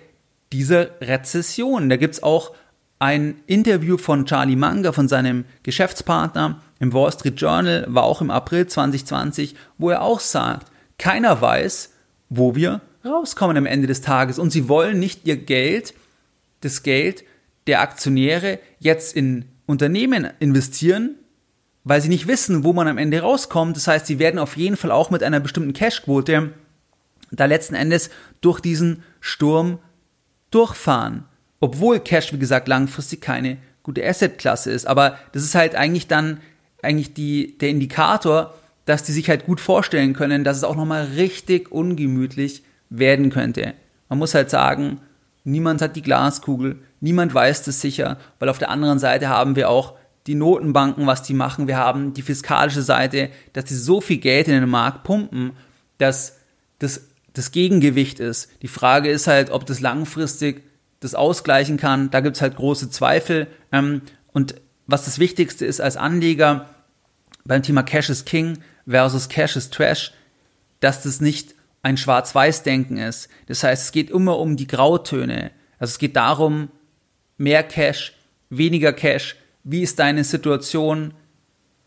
dieser 0.53 1.01
Rezession. 1.01 1.89
Da 1.89 1.97
gibt's 1.97 2.23
auch 2.23 2.53
ein 2.99 3.43
Interview 3.47 3.99
von 3.99 4.27
Charlie 4.27 4.55
Munger, 4.55 4.93
von 4.93 5.09
seinem 5.09 5.45
Geschäftspartner 5.65 6.61
im 6.79 6.93
Wall 6.93 7.13
Street 7.13 7.41
Journal, 7.41 7.85
war 7.89 8.05
auch 8.05 8.21
im 8.21 8.31
April 8.31 8.69
2020, 8.69 9.57
wo 9.77 9.91
er 9.91 10.03
auch 10.03 10.21
sagt, 10.21 10.71
keiner 10.99 11.41
weiß, 11.41 11.91
wo 12.29 12.55
wir 12.55 12.81
rauskommen 13.05 13.57
am 13.57 13.67
Ende 13.67 13.89
des 13.89 14.03
Tages. 14.03 14.39
Und 14.39 14.51
sie 14.51 14.69
wollen 14.69 15.01
nicht 15.01 15.27
ihr 15.27 15.37
Geld, 15.37 15.95
das 16.61 16.85
Geld 16.85 17.25
der 17.67 17.81
Aktionäre 17.81 18.61
jetzt 18.79 19.17
in 19.17 19.47
Unternehmen 19.67 20.29
investieren, 20.39 21.17
weil 21.85 22.01
sie 22.01 22.09
nicht 22.09 22.27
wissen, 22.27 22.65
wo 22.65 22.73
man 22.73 22.89
am 22.89 22.99
Ende 22.99 23.21
rauskommt. 23.21 23.77
Das 23.77 23.89
heißt, 23.89 24.07
sie 24.07 24.19
werden 24.19 24.39
auf 24.39 24.57
jeden 24.57 24.77
Fall 24.77 24.91
auch 24.91 25.11
mit 25.11 25.23
einer 25.23 25.41
bestimmten 25.41 25.73
Cashquote 25.73 26.53
da 27.31 27.47
letzten 27.47 27.75
Endes 27.75 28.11
durch 28.41 28.61
diesen 28.61 29.03
Sturm 29.21 29.79
durchfahren. 30.51 31.25
Obwohl 31.61 32.01
Cash, 32.01 32.33
wie 32.33 32.39
gesagt, 32.39 32.69
langfristig 32.69 33.21
keine 33.21 33.57
gute 33.83 34.07
Assetklasse 34.07 34.71
ist. 34.71 34.87
Aber 34.87 35.19
das 35.33 35.43
ist 35.43 35.55
halt 35.55 35.75
eigentlich 35.75 36.07
dann 36.07 36.41
eigentlich 36.83 37.15
die, 37.15 37.57
der 37.59 37.71
Indikator, 37.71 38.55
dass 38.85 39.05
die 39.05 39.13
sich 39.13 39.29
halt 39.29 39.47
gut 39.47 39.61
vorstellen 39.61 40.13
können, 40.13 40.45
dass 40.45 40.57
es 40.57 40.65
auch 40.65 40.77
nochmal 40.77 41.05
richtig 41.17 41.71
ungemütlich 41.71 42.65
werden 42.91 43.31
könnte. 43.31 43.75
Man 44.09 44.19
muss 44.19 44.35
halt 44.35 44.51
sagen, 44.51 45.01
niemand 45.45 45.81
hat 45.81 45.97
die 45.97 46.03
Glaskugel, 46.03 46.81
niemand 47.01 47.33
weiß 47.33 47.63
das 47.63 47.81
sicher, 47.81 48.19
weil 48.39 48.49
auf 48.49 48.59
der 48.59 48.71
anderen 48.71 48.99
Seite 48.99 49.29
haben 49.29 49.57
wir 49.57 49.71
auch 49.71 49.95
die 50.27 50.35
Notenbanken, 50.35 51.07
was 51.07 51.23
die 51.23 51.35
machen. 51.35 51.67
Wir 51.67 51.77
haben 51.77 52.15
die 52.15 52.23
fiskalische 52.23 52.83
Seite, 52.83 53.31
dass 53.53 53.65
die 53.65 53.75
so 53.75 54.01
viel 54.01 54.19
Geld 54.19 54.49
in 54.49 54.61
den 54.61 54.69
Markt 54.69 55.05
pumpen, 55.05 55.53
dass 55.99 56.37
das 56.79 57.09
das 57.33 57.51
Gegengewicht 57.51 58.21
ist. 58.21 58.51
Die 58.63 58.69
Frage 58.69 59.11
ist 59.11 59.27
halt, 59.27 59.51
ob 59.51 59.67
das 59.67 59.81
langfristig 59.81 60.65
das 61.01 61.15
ausgleichen 61.15 61.77
kann. 61.77 62.11
Da 62.11 62.21
gibt 62.21 62.37
es 62.37 62.43
halt 62.43 62.57
große 62.57 62.91
Zweifel. 62.91 63.47
Ähm, 63.73 64.03
und 64.33 64.55
was 64.87 65.05
das 65.05 65.19
Wichtigste 65.19 65.65
ist 65.65 65.81
als 65.81 65.97
Anleger 65.97 66.69
beim 67.45 67.63
Thema 67.63 67.83
Cash 67.83 68.11
is 68.11 68.25
King 68.25 68.59
versus 68.87 69.29
Cash 69.29 69.57
is 69.57 69.71
Trash, 69.71 70.13
dass 70.81 71.03
das 71.03 71.21
nicht 71.21 71.55
ein 71.83 71.97
Schwarz-Weiß-Denken 71.97 72.97
ist. 72.97 73.29
Das 73.47 73.65
heißt, 73.65 73.85
es 73.85 73.93
geht 73.93 74.11
immer 74.11 74.39
um 74.39 74.57
die 74.57 74.67
Grautöne. 74.67 75.51
Also 75.79 75.93
es 75.93 75.99
geht 75.99 76.15
darum, 76.15 76.69
mehr 77.39 77.65
Cash, 77.65 78.15
weniger 78.51 78.93
Cash, 78.93 79.37
wie 79.65 79.83
ist 79.83 79.99
deine 79.99 80.25
Situation, 80.25 81.15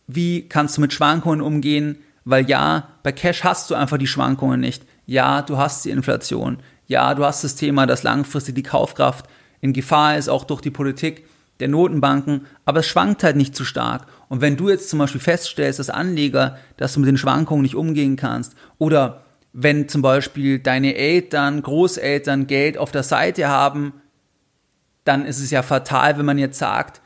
wie 0.07 0.47
kannst 0.47 0.77
du 0.77 0.81
mit 0.81 0.93
Schwankungen 0.93 1.41
umgehen, 1.41 1.97
weil 2.23 2.49
ja, 2.49 2.89
bei 3.03 3.11
Cash 3.11 3.43
hast 3.43 3.69
du 3.69 3.75
einfach 3.75 3.97
die 3.97 4.07
Schwankungen 4.07 4.59
nicht. 4.59 4.83
Ja, 5.05 5.41
du 5.41 5.57
hast 5.57 5.85
die 5.85 5.91
Inflation. 5.91 6.57
Ja, 6.87 7.13
du 7.13 7.23
hast 7.23 7.43
das 7.43 7.55
Thema, 7.55 7.85
dass 7.85 8.03
langfristig 8.03 8.55
die 8.55 8.63
Kaufkraft 8.63 9.27
in 9.61 9.73
Gefahr 9.73 10.17
ist, 10.17 10.29
auch 10.29 10.43
durch 10.43 10.61
die 10.61 10.71
Politik 10.71 11.25
der 11.59 11.69
Notenbanken, 11.69 12.45
aber 12.65 12.81
es 12.81 12.87
schwankt 12.87 13.23
halt 13.23 13.35
nicht 13.35 13.55
zu 13.55 13.63
stark. 13.63 14.07
Und 14.27 14.41
wenn 14.41 14.57
du 14.57 14.69
jetzt 14.69 14.89
zum 14.89 14.99
Beispiel 14.99 15.21
feststellst 15.21 15.79
als 15.79 15.89
Anleger, 15.89 16.57
dass 16.77 16.93
du 16.93 16.99
mit 16.99 17.07
den 17.07 17.17
Schwankungen 17.17 17.61
nicht 17.61 17.75
umgehen 17.75 18.17
kannst, 18.17 18.55
oder 18.77 19.23
wenn 19.53 19.87
zum 19.87 20.01
Beispiel 20.01 20.59
deine 20.59 20.95
Eltern, 20.95 21.61
Großeltern 21.61 22.47
Geld 22.47 22.77
auf 22.77 22.91
der 22.91 23.03
Seite 23.03 23.47
haben, 23.47 23.93
dann 25.05 25.25
ist 25.25 25.39
es 25.39 25.51
ja 25.51 25.63
fatal, 25.63 26.17
wenn 26.17 26.25
man 26.25 26.37
jetzt 26.37 26.59
sagt, 26.59 27.01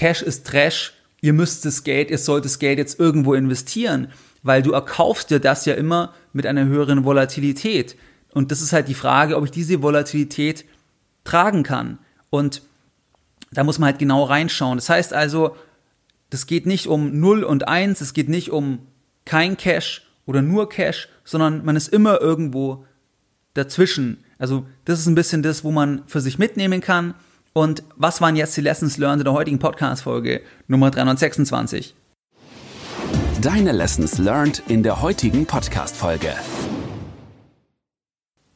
Cash 0.00 0.22
ist 0.22 0.46
Trash, 0.46 0.94
ihr 1.20 1.34
müsst 1.34 1.66
das 1.66 1.84
Geld, 1.84 2.10
ihr 2.10 2.16
sollt 2.16 2.46
das 2.46 2.58
Geld 2.58 2.78
jetzt 2.78 2.98
irgendwo 2.98 3.34
investieren, 3.34 4.08
weil 4.42 4.62
du 4.62 4.72
erkaufst 4.72 5.30
dir 5.30 5.40
das 5.40 5.66
ja 5.66 5.74
immer 5.74 6.14
mit 6.32 6.46
einer 6.46 6.64
höheren 6.64 7.04
Volatilität. 7.04 7.96
Und 8.32 8.50
das 8.50 8.62
ist 8.62 8.72
halt 8.72 8.88
die 8.88 8.94
Frage, 8.94 9.36
ob 9.36 9.44
ich 9.44 9.50
diese 9.50 9.82
Volatilität 9.82 10.64
tragen 11.22 11.64
kann. 11.64 11.98
Und 12.30 12.62
da 13.52 13.62
muss 13.62 13.78
man 13.78 13.88
halt 13.88 13.98
genau 13.98 14.24
reinschauen. 14.24 14.78
Das 14.78 14.88
heißt 14.88 15.12
also, 15.12 15.54
das 16.30 16.46
geht 16.46 16.64
nicht 16.64 16.86
um 16.86 17.20
0 17.20 17.44
und 17.44 17.68
1, 17.68 18.00
es 18.00 18.14
geht 18.14 18.30
nicht 18.30 18.50
um 18.50 18.78
kein 19.26 19.58
Cash 19.58 20.06
oder 20.24 20.40
nur 20.40 20.70
Cash, 20.70 21.10
sondern 21.24 21.62
man 21.62 21.76
ist 21.76 21.88
immer 21.88 22.22
irgendwo 22.22 22.86
dazwischen. 23.52 24.24
Also 24.38 24.64
das 24.86 24.98
ist 24.98 25.08
ein 25.08 25.14
bisschen 25.14 25.42
das, 25.42 25.62
wo 25.62 25.70
man 25.70 26.04
für 26.06 26.22
sich 26.22 26.38
mitnehmen 26.38 26.80
kann. 26.80 27.12
Und 27.52 27.82
was 27.96 28.20
waren 28.20 28.36
jetzt 28.36 28.56
die 28.56 28.60
Lessons 28.60 28.96
learned 28.96 29.22
in 29.22 29.24
der 29.24 29.32
heutigen 29.32 29.58
Podcast-Folge 29.58 30.40
Nummer 30.68 30.92
326? 30.92 31.96
Deine 33.40 33.72
Lessons 33.72 34.18
learned 34.18 34.62
in 34.68 34.84
der 34.84 35.02
heutigen 35.02 35.46
Podcast-Folge. 35.46 36.32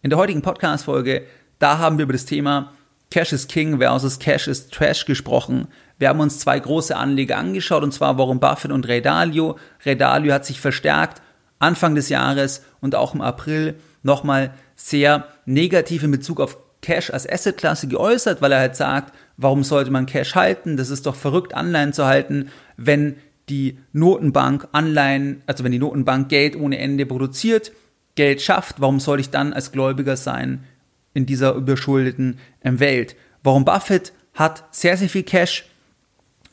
In 0.02 0.10
der 0.10 0.18
heutigen 0.18 0.42
Podcast-Folge, 0.42 1.26
da 1.58 1.78
haben 1.78 1.98
wir 1.98 2.04
über 2.04 2.12
das 2.12 2.24
Thema 2.24 2.72
Cash 3.10 3.32
is 3.32 3.48
King 3.48 3.78
versus 3.78 4.20
Cash 4.20 4.46
is 4.46 4.68
Trash 4.68 5.06
gesprochen. 5.06 5.66
Wir 5.98 6.08
haben 6.08 6.20
uns 6.20 6.38
zwei 6.38 6.60
große 6.60 6.96
Anleger 6.96 7.36
angeschaut, 7.36 7.82
und 7.82 7.92
zwar 7.92 8.16
Warren 8.16 8.38
Buffett 8.38 8.70
und 8.70 8.86
Ray 8.86 9.02
Dalio. 9.02 9.58
Ray 9.84 9.96
Dalio 9.96 10.32
hat 10.32 10.46
sich 10.46 10.60
verstärkt 10.60 11.20
Anfang 11.58 11.96
des 11.96 12.10
Jahres 12.10 12.62
und 12.80 12.94
auch 12.94 13.14
im 13.14 13.22
April 13.22 13.74
nochmal 14.04 14.54
sehr 14.76 15.26
negativ 15.46 16.04
in 16.04 16.12
Bezug 16.12 16.40
auf 16.40 16.58
Cash 16.84 17.10
als 17.10 17.28
Assetklasse 17.28 17.88
geäußert, 17.88 18.42
weil 18.42 18.52
er 18.52 18.58
halt 18.58 18.76
sagt, 18.76 19.14
warum 19.38 19.64
sollte 19.64 19.90
man 19.90 20.04
Cash 20.04 20.34
halten? 20.34 20.76
Das 20.76 20.90
ist 20.90 21.06
doch 21.06 21.16
verrückt, 21.16 21.54
Anleihen 21.54 21.94
zu 21.94 22.04
halten, 22.04 22.50
wenn 22.76 23.16
die 23.48 23.78
Notenbank 23.92 24.68
Anleihen, 24.72 25.42
also 25.46 25.64
wenn 25.64 25.72
die 25.72 25.78
Notenbank 25.78 26.28
Geld 26.28 26.56
ohne 26.56 26.78
Ende 26.78 27.06
produziert, 27.06 27.72
Geld 28.14 28.42
schafft, 28.42 28.80
warum 28.80 29.00
soll 29.00 29.18
ich 29.18 29.30
dann 29.30 29.54
als 29.54 29.72
Gläubiger 29.72 30.16
sein 30.16 30.64
in 31.14 31.24
dieser 31.26 31.54
überschuldeten 31.54 32.38
ähm, 32.62 32.80
Welt? 32.80 33.16
Warum 33.42 33.64
Buffett 33.64 34.12
hat 34.34 34.64
sehr, 34.70 34.96
sehr 34.96 35.08
viel 35.08 35.22
Cash. 35.22 35.64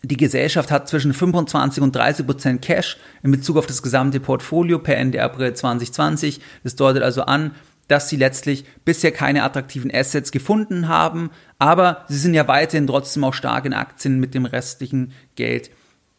Die 0.04 0.17
Gesellschaft 0.17 0.72
hat 0.72 0.88
zwischen 0.88 1.13
25 1.13 1.84
und 1.84 1.96
30 1.96 2.26
Prozent 2.26 2.62
Cash 2.62 2.98
in 3.22 3.32
Bezug 3.32 3.58
auf 3.58 3.67
das 3.67 3.84
gesamte 3.84 4.20
Portfolio 4.20 4.80
per 4.80 4.98
Ende 4.98 5.22
April 5.22 5.54
2020. 5.54 6.39
Das 6.63 6.76
deutet 6.76 7.04
also 7.04 7.24
an, 7.24 7.52
dass 7.92 8.08
sie 8.08 8.16
letztlich 8.16 8.64
bisher 8.86 9.12
keine 9.12 9.44
attraktiven 9.44 9.94
Assets 9.94 10.32
gefunden 10.32 10.88
haben, 10.88 11.30
aber 11.60 12.06
sie 12.08 12.18
sind 12.18 12.34
ja 12.34 12.48
weiterhin 12.48 12.88
trotzdem 12.88 13.26
auch 13.26 13.34
stark 13.34 13.66
in 13.66 13.74
Aktien 13.74 14.22
mit 14.22 14.34
dem 14.34 14.46
restlichen 14.46 15.12
Geld 15.36 15.72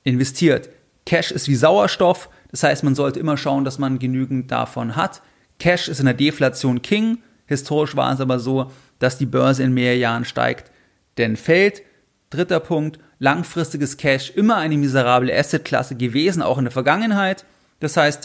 investiert. 0.04 0.68
Cash 1.06 1.30
ist 1.30 1.48
wie 1.48 1.54
Sauerstoff, 1.54 2.28
das 2.50 2.62
heißt, 2.62 2.84
man 2.84 2.94
sollte 2.94 3.18
immer 3.20 3.38
schauen, 3.38 3.64
dass 3.64 3.78
man 3.78 3.98
genügend 3.98 4.52
davon 4.52 4.96
hat. 4.96 5.22
Cash 5.58 5.88
ist 5.88 6.00
in 6.00 6.04
der 6.04 6.14
Deflation 6.14 6.82
King. 6.82 7.18
Historisch 7.46 7.96
war 7.96 8.12
es 8.12 8.20
aber 8.20 8.38
so, 8.38 8.70
dass 8.98 9.16
die 9.16 9.26
Börse 9.26 9.62
in 9.62 9.72
mehr 9.72 9.96
Jahren 9.96 10.26
steigt, 10.26 10.70
denn 11.16 11.36
fällt. 11.36 11.82
Dritter 12.28 12.60
Punkt, 12.60 12.98
langfristiges 13.18 13.96
Cash 13.96 14.30
immer 14.30 14.56
eine 14.56 14.76
miserable 14.76 15.34
Assetklasse 15.34 15.94
gewesen, 15.96 16.42
auch 16.42 16.58
in 16.58 16.64
der 16.64 16.72
Vergangenheit. 16.72 17.46
Das 17.80 17.96
heißt, 17.96 18.24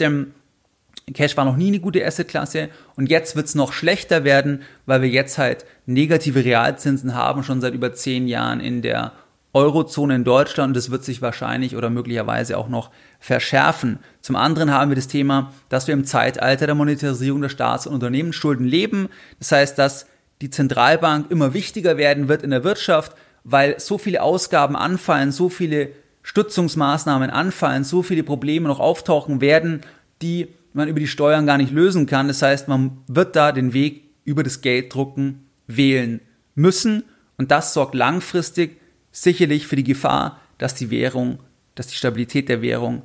Cash 1.12 1.36
war 1.36 1.44
noch 1.44 1.56
nie 1.56 1.68
eine 1.68 1.80
gute 1.80 2.04
Assetklasse 2.04 2.68
und 2.96 3.08
jetzt 3.08 3.36
wird 3.36 3.46
es 3.46 3.54
noch 3.54 3.72
schlechter 3.72 4.24
werden, 4.24 4.62
weil 4.86 5.02
wir 5.02 5.08
jetzt 5.08 5.38
halt 5.38 5.64
negative 5.86 6.44
Realzinsen 6.44 7.14
haben, 7.14 7.42
schon 7.42 7.60
seit 7.60 7.74
über 7.74 7.92
zehn 7.92 8.28
Jahren 8.28 8.60
in 8.60 8.82
der 8.82 9.12
Eurozone 9.54 10.14
in 10.14 10.24
Deutschland 10.24 10.70
und 10.70 10.76
das 10.76 10.90
wird 10.90 11.04
sich 11.04 11.22
wahrscheinlich 11.22 11.74
oder 11.74 11.90
möglicherweise 11.90 12.58
auch 12.58 12.68
noch 12.68 12.90
verschärfen. 13.18 13.98
Zum 14.20 14.36
anderen 14.36 14.72
haben 14.72 14.90
wir 14.90 14.96
das 14.96 15.08
Thema, 15.08 15.52
dass 15.68 15.86
wir 15.86 15.94
im 15.94 16.04
Zeitalter 16.04 16.66
der 16.66 16.74
Monetarisierung 16.74 17.40
der 17.40 17.48
Staats- 17.48 17.86
und 17.86 17.94
Unternehmensschulden 17.94 18.66
leben. 18.66 19.08
Das 19.38 19.52
heißt, 19.52 19.78
dass 19.78 20.06
die 20.42 20.50
Zentralbank 20.50 21.30
immer 21.30 21.54
wichtiger 21.54 21.96
werden 21.96 22.28
wird 22.28 22.42
in 22.42 22.50
der 22.50 22.62
Wirtschaft, 22.62 23.14
weil 23.42 23.80
so 23.80 23.96
viele 23.98 24.22
Ausgaben 24.22 24.76
anfallen, 24.76 25.32
so 25.32 25.48
viele 25.48 25.90
Stützungsmaßnahmen 26.22 27.30
anfallen, 27.30 27.84
so 27.84 28.02
viele 28.02 28.22
Probleme 28.22 28.68
noch 28.68 28.80
auftauchen 28.80 29.40
werden, 29.40 29.80
die 30.20 30.48
man 30.72 30.88
über 30.88 31.00
die 31.00 31.06
Steuern 31.06 31.46
gar 31.46 31.58
nicht 31.58 31.72
lösen 31.72 32.06
kann. 32.06 32.28
Das 32.28 32.42
heißt, 32.42 32.68
man 32.68 32.98
wird 33.06 33.36
da 33.36 33.52
den 33.52 33.72
Weg 33.72 34.10
über 34.24 34.42
das 34.42 34.60
Gelddrucken 34.60 35.48
wählen 35.66 36.20
müssen 36.54 37.04
und 37.36 37.50
das 37.50 37.72
sorgt 37.72 37.94
langfristig 37.94 38.80
sicherlich 39.10 39.66
für 39.66 39.76
die 39.76 39.84
Gefahr, 39.84 40.40
dass 40.58 40.74
die 40.74 40.90
Währung, 40.90 41.38
dass 41.74 41.86
die 41.86 41.96
Stabilität 41.96 42.48
der 42.48 42.62
Währung 42.62 43.02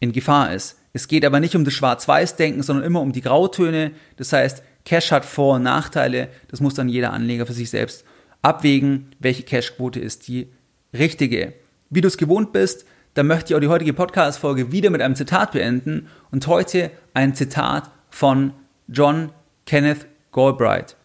in 0.00 0.12
Gefahr 0.12 0.52
ist. 0.54 0.78
Es 0.92 1.08
geht 1.08 1.24
aber 1.24 1.40
nicht 1.40 1.54
um 1.54 1.64
das 1.64 1.74
Schwarz-Weiß-Denken, 1.74 2.62
sondern 2.62 2.84
immer 2.84 3.00
um 3.00 3.12
die 3.12 3.20
Grautöne. 3.20 3.92
Das 4.16 4.32
heißt, 4.32 4.62
Cash 4.84 5.12
hat 5.12 5.24
Vor- 5.24 5.56
und 5.56 5.62
Nachteile. 5.62 6.28
Das 6.48 6.60
muss 6.60 6.74
dann 6.74 6.88
jeder 6.88 7.12
Anleger 7.12 7.46
für 7.46 7.52
sich 7.52 7.70
selbst 7.70 8.04
abwägen, 8.42 9.14
welche 9.18 9.42
Cashquote 9.42 10.00
ist 10.00 10.28
die 10.28 10.48
richtige. 10.92 11.54
Wie 11.90 12.00
du 12.00 12.08
es 12.08 12.18
gewohnt 12.18 12.52
bist, 12.52 12.84
dann 13.18 13.26
möchte 13.26 13.52
ich 13.52 13.56
auch 13.56 13.60
die 13.60 13.68
heutige 13.68 13.92
Podcast-Folge 13.92 14.72
wieder 14.72 14.90
mit 14.90 15.02
einem 15.02 15.16
Zitat 15.16 15.52
beenden 15.52 16.08
und 16.30 16.46
heute 16.46 16.90
ein 17.14 17.34
Zitat 17.34 17.90
von 18.10 18.52
John 18.88 19.30
Kenneth 19.66 20.06
Galbraith. 20.32 20.96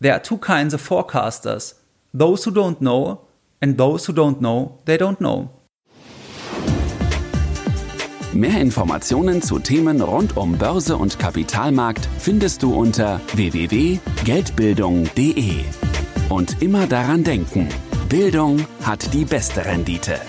There 0.00 0.14
are 0.14 0.22
two 0.22 0.38
kinds 0.38 0.74
of 0.74 0.80
forecasters. 0.80 1.76
Those 2.12 2.48
who 2.48 2.52
don't 2.52 2.78
know 2.78 3.28
And 3.60 3.76
those 3.76 4.06
who 4.06 4.12
don't 4.12 4.38
know, 4.38 4.78
they 4.84 4.96
don't 4.96 5.18
know. 5.18 5.50
Mehr 8.32 8.60
Informationen 8.60 9.42
zu 9.42 9.58
Themen 9.58 10.00
rund 10.00 10.36
um 10.36 10.56
Börse 10.58 10.96
und 10.96 11.18
Kapitalmarkt 11.18 12.08
findest 12.18 12.62
du 12.62 12.72
unter 12.72 13.20
www.geldbildung.de. 13.34 15.64
Und 16.28 16.62
immer 16.62 16.86
daran 16.86 17.24
denken, 17.24 17.68
Bildung 18.08 18.64
hat 18.84 19.12
die 19.14 19.24
beste 19.24 19.64
Rendite. 19.64 20.20